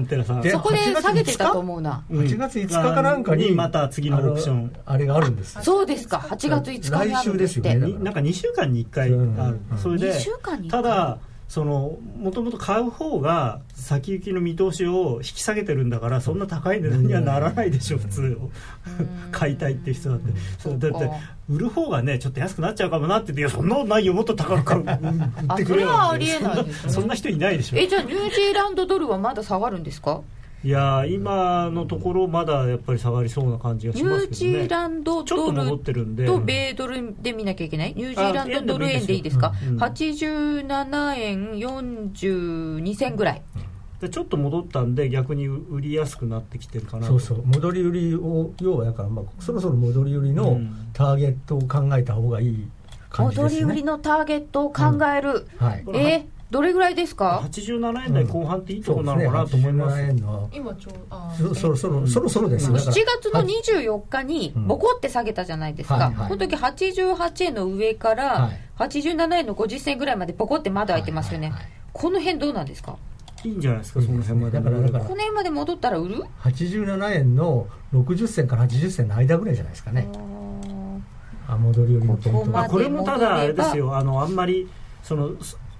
[0.51, 2.03] そこで下げてたと思うな。
[2.09, 4.73] 8月5日かなんかにまた次のオプション。
[4.85, 6.17] あれがあるんですそうですか。
[6.17, 7.75] 8月5日にあるんですって。
[7.75, 9.59] なんか2週間に1回ある。
[9.77, 10.13] それで
[10.69, 11.17] ただ
[11.47, 18.37] そのもともと買う方が先行きの見通しを引き下げてるんだからそんな高い値段にはならないでしょ普通
[19.31, 20.31] 買いたいって人だって。
[20.57, 21.11] そうだって
[21.49, 25.89] 売る方がねちょっと安くなっちゃうかもなって言ってそんなことないよもっと高く 売ってくれよ
[26.87, 27.77] そんな人いないでしょ。
[27.77, 30.21] えじゃあニュージーランドドルはまだ下がるんですか？
[30.63, 43.41] いや今のところまだやっぱり下がりそうな感じがしますけど、ね、ニュージーランドドルと米ドルで見なきゃいけないニュージーランドドル円でいいですか、うん、87円42銭ぐらい、
[43.99, 50.61] でちょっと戻ったんで逆に売りやすくなってきてるかなそうそう戻り売りを要はだから、まあ、そろそろ戻り売りの
[50.93, 52.67] ターゲットを考えた方がいい
[53.09, 56.25] 感じですね、戻り売りのターゲットを考える、うん、はい、え？
[56.53, 62.69] どれぐらいですか？87円台後半っていいとこなのかなと思います,、うん、すね、今ちょうあそそろそろそろそろです。
[62.69, 71.63] よ7月の24日にボコって下げたじゃないですか、はいはい、この時88円の上から87円の50銭ぐらいまでボコって窓開いてますよね、はいはい。
[71.63, 72.97] はい、この辺どうなんですか？
[73.43, 74.57] いいんじゃないですか、その辺まで。
[74.59, 80.07] だからだからこの辺まで戻ったら売る ?87 円の60銭から80銭の間ぐらいじゃないですかね。
[81.47, 84.69] あ戻り売りのポイントこれもただあれですよ、あのあんまり
[85.01, 85.31] その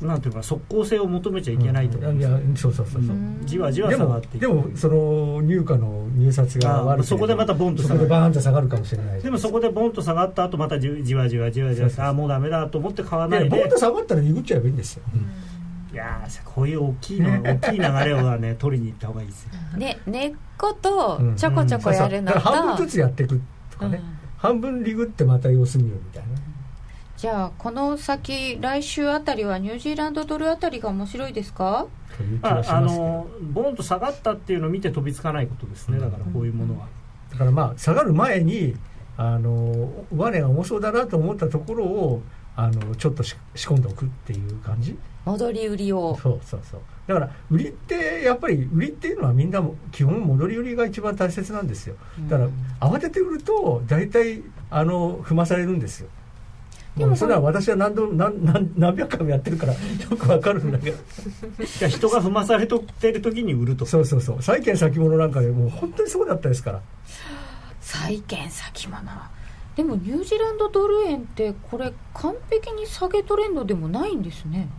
[0.03, 3.15] なんていうか即効性を求めちゃいけないと、うん、いやそうそうそうそう。
[3.45, 8.07] じわじわ下がってでもその入荷の入札が悪そこでまたボンと下がる。
[8.07, 13.49] バーンと下がるかもしれないでもそこでボンと下がった後またじわじわじわじわああもうダメだと思って買わないで。
[13.49, 15.03] ボンと下がったら鈍っちゃえばいいんですよ、
[15.91, 19.49] いやこういう大きいの 大きい流れをね取りに行った方がいいですよ。
[19.77, 23.39] ね根っことちょこちょこやるのと、半分ずつやっていく
[23.71, 24.01] とかね、
[24.37, 26.29] 半分リグってまた様子見るみたいな
[27.24, 31.88] じゃあこの先来週あたりはニュージーランドドルあたりが面白いですか？
[32.41, 36.89] ああのボンと下がったっていうのを見て飛びつかないことですね、だからこういうものは、
[37.32, 38.76] だからまあ下がる前に
[39.15, 42.21] あの上値が重そうだなと思ったところを
[42.57, 44.97] あのちょっと仕込んでおくっていう感じ。
[45.24, 46.19] 戻り売りを。
[46.21, 46.82] そうそうそう。
[47.07, 49.63] だから売りってやっぱり売りっていうのはみんな
[49.93, 51.95] 基本戻り売りが一番大切なんですよ。
[52.28, 52.43] だか
[52.82, 56.09] ら慌てて売ると大体あの踏まされるんですよ
[56.97, 59.79] でもそれは私は何度何何何百回もやってるからよ
[60.17, 60.97] くわかるんだけど。
[61.87, 63.85] 人が踏まされとってる時に売ると。
[63.85, 64.41] そうそうそう。
[64.41, 66.81] 債券先物なんかでもう本当にそうだったですから。
[67.81, 69.01] 債券先物
[69.75, 74.69] でもニュージーランドドル円ってこれ完璧に下げトレンドでもないんですね。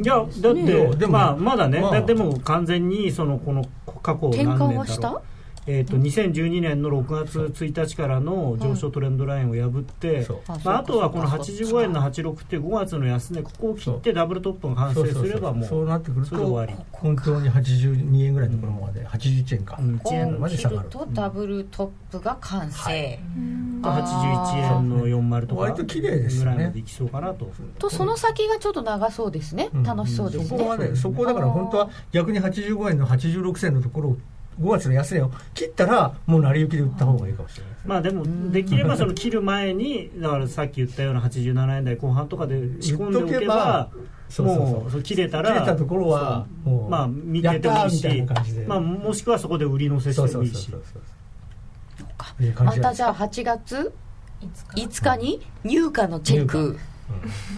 [0.00, 3.64] いやだって、まあ、まだね、まあ、でも完全にそのこの
[4.02, 5.31] 過去何年だろう
[5.66, 10.26] えーと、2012年の6月1日からの上昇トレンドラインを破って、
[10.64, 16.74] まあ、あとはこの85円の86って5月の安値ここを切ってダブルトップが完成すればもうそうなってくると終わり。
[16.90, 20.40] 本当に82円ぐらいのところまで、うん、81円か、うん、1円。
[20.40, 20.88] まで下がる。
[20.88, 23.20] とダブルトップが完成、はい、
[23.82, 26.40] 81円の40とか割と綺麗ですね。
[26.40, 27.48] ぐらいまでいきそうかなと。
[27.78, 34.16] とその先がちょっと長そうですね、楽しそうですね、そこはねそこだから本当は逆に85円の86銭のところを
[34.60, 43.90] 5月の安値を切ったらもう成り行きで売った方がいいかもしれない、まあでもできればその切る前にだからさっき言ったような87円台後半とかで仕込んでおけば
[44.38, 47.88] もう切れたら切れたところはもうまあ見ててもい。
[47.88, 48.06] いし
[48.66, 50.70] まあ、もしくはそこで売り乗せしてもいいし。
[52.64, 53.92] またじゃあ8月
[54.74, 55.16] 5日。
[55.16, 56.78] に入荷のチェック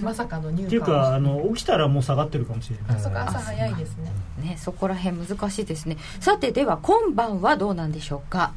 [0.03, 0.67] まさかの入荷。
[0.67, 3.01] っていうかあの起きたらもう下がってるかもしれない。
[3.01, 4.13] そか朝早いですね。
[4.43, 5.97] ねそこら辺難しいですね。
[6.21, 8.53] さてでは今晩はどうなんでしょうか。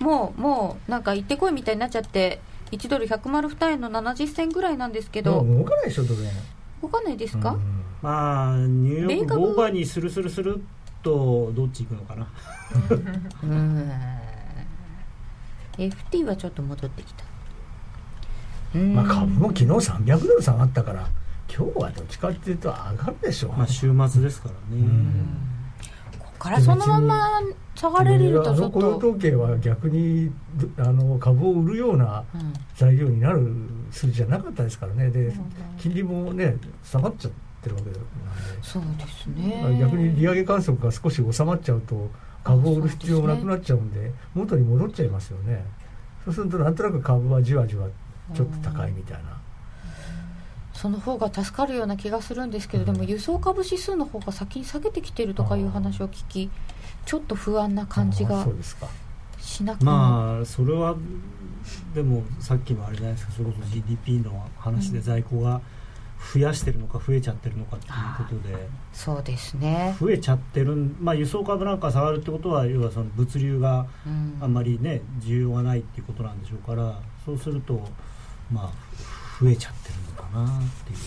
[0.00, 2.40] もうもうなんか行ってこいみたいになっちゃって
[2.70, 5.44] 1ドル102円の70銭ぐらいなんですけど。
[5.44, 6.30] 動かないでしょドル円
[6.82, 7.58] 動かないですか、
[8.02, 10.62] まあニューヨークオーバーにするするする
[11.02, 12.28] とどっち行くのかな。
[13.42, 13.92] うん。
[15.76, 17.24] FT はちょっと戻ってきた
[18.74, 21.08] まあ、株も昨日300ドル下がったから
[21.48, 24.86] 今日はどっちかっていうと上がるでしょう、まあ、週末ですからね。
[26.18, 27.40] ここからそのまま
[27.74, 28.70] 下がれるとちょっと。
[28.70, 30.30] 雇用統計は逆に
[30.76, 32.22] あの株を売るような
[32.76, 33.40] 材料になる
[33.90, 35.10] 数字じゃなかったですからね。
[35.10, 35.32] で
[35.78, 37.96] 金利もね下がっちゃってるわけで。
[38.62, 39.78] そうですね。
[39.80, 42.10] 逆に利上げ観測が少し収まっちゃうと
[42.44, 45.64] 株を売る必要もなくなっちゃうんで元に戻っちゃいますよね。
[46.24, 47.88] そうするとなんとなく株はじわじわ
[48.34, 49.38] ちょっと高いみたいな。
[50.72, 56.50] その方が助かるような気がするんですけど、うん、でも輸送株指数の方が先に下げてきてるとかいう話を聞き
[57.04, 58.46] ちょっと不安な感じが
[59.40, 60.94] しなくまあそれは
[61.94, 65.60] でもさっきのあれじゃないですかそれこそ GDP の話で在庫が
[66.32, 68.68] 増やしてるのか増えちゃってるのかっていうことで。
[68.92, 69.96] そうですね。
[70.00, 73.86] 増えちゃってるまあ輸送株なんか下がるってことは要はその物流が
[74.40, 77.88] あんまりね、需要がないっていうことなんでしょうからそうすると
[78.52, 78.72] まあ
[79.40, 80.98] 増えちゃってるのかなっていう。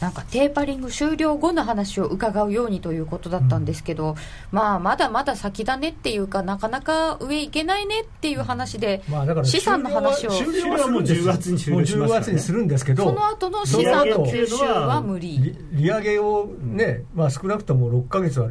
[0.00, 4.16] なんかテーパリング終了後の話を伺うようにということだったんですけど、うん、
[4.50, 15.54] まあまだまだ先だねっていうかなかなか上行けないねっていう話で、まあ、資産の話を終了はもう10月に終了します、ね、10月にするんですけどその後の資産の吸収は無理。
[15.72, 18.48] 利上げをね、まあ、少なくとも6か月は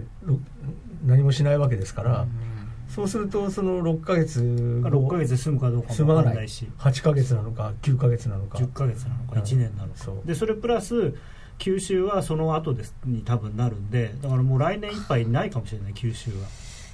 [1.03, 2.48] 何もしないわけですから、うん
[2.89, 6.67] そうするとその6か月6か月で済むかどうかも分からないし。
[6.79, 8.57] 8か月なのか9か月なのか。
[8.57, 10.15] 10か月なのか1年なのか、う。
[10.15, 11.13] ん、でそれプラス
[11.59, 16.47] 九州はその後ですに多分なるんでだからもう来年いっぱいないかもしれない九州は。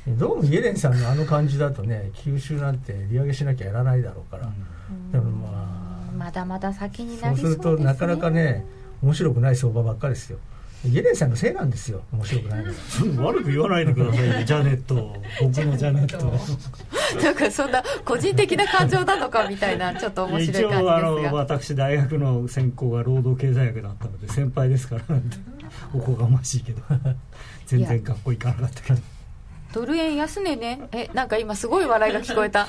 [0.08, 5.86] どうもイエレンさんのあの感じだとね九州なんて利上げしなきゃやらないだろうから、うん、でもまあ。
[6.16, 8.66] まだまだ先になりそうです、ね、そうするとなかなかね
[9.02, 10.40] 面白くない相場ばっかりですよ
[10.88, 12.04] イエレンさんのせいなんですよ。
[12.12, 13.26] 面白くないの。
[13.26, 14.44] 悪く言わないでくださいね。
[14.46, 16.26] ジャネット僕のジャネット
[17.24, 20.80] なんかそんな個人的な感情なのかみたいなちょっと面白い感じですが。
[20.80, 25.04] 一応あの私大学の専攻が労働経済学だったので先輩ですから
[25.94, 26.82] おこがましいけど。
[27.66, 29.00] 全然学校行かなかったけど。
[29.74, 30.88] ドル円安値ね。
[30.92, 32.68] えなんか今すごい笑いが聞こえた。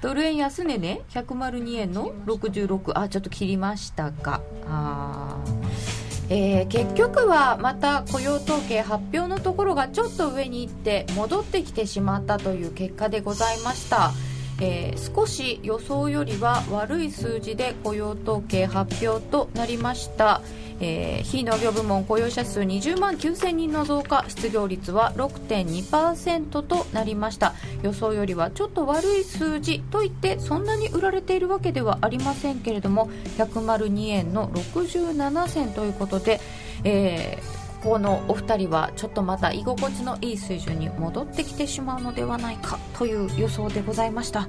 [0.00, 1.00] ドル円安値ね。
[1.10, 4.40] 102円の66あちょっと切りましたか。
[4.68, 14.12] ああえー、結局はまた雇用統計発表のところがちょっと上に行って戻ってきてしまったという結果でございました。
[14.58, 20.40] えー、少し予想よりは悪い数字で雇用統計発表となりました。
[20.80, 27.54] えー、非農業部門雇用者数20万9000人の増加失業率は6.2%となりました。
[27.82, 36.40] 予想よりはちょっと悪い数字といってそんなに売られているわけではありませんけれども102円の67銭ということで、
[36.84, 44.48] えーこのお二人はちょっとまた居心地のいい水準に戻ってきてしまうのではないかという予想でございました、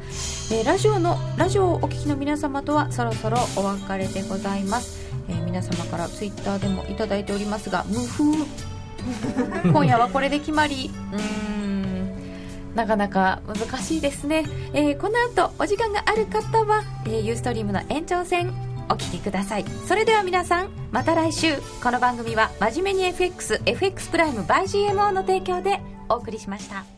[0.52, 5.07] えー、ラジオのラジオをお聞きの皆様とはそろそろお別れでございます。
[5.30, 8.26] えー、皆様からツイッターでもいただいておりますが無風。
[9.72, 10.92] 今夜はこれで決まり。
[11.14, 11.78] うん。
[12.76, 18.54] なかなか難しいですね、えー、この後お時間がある方は、えー、ユーストリームの延長戦
[18.90, 19.66] お聞きください。
[19.88, 21.56] それでは皆さんまた来週。
[21.84, 26.97] この番組は真面目に FXFX プライム by GMO の提供でお送りしました。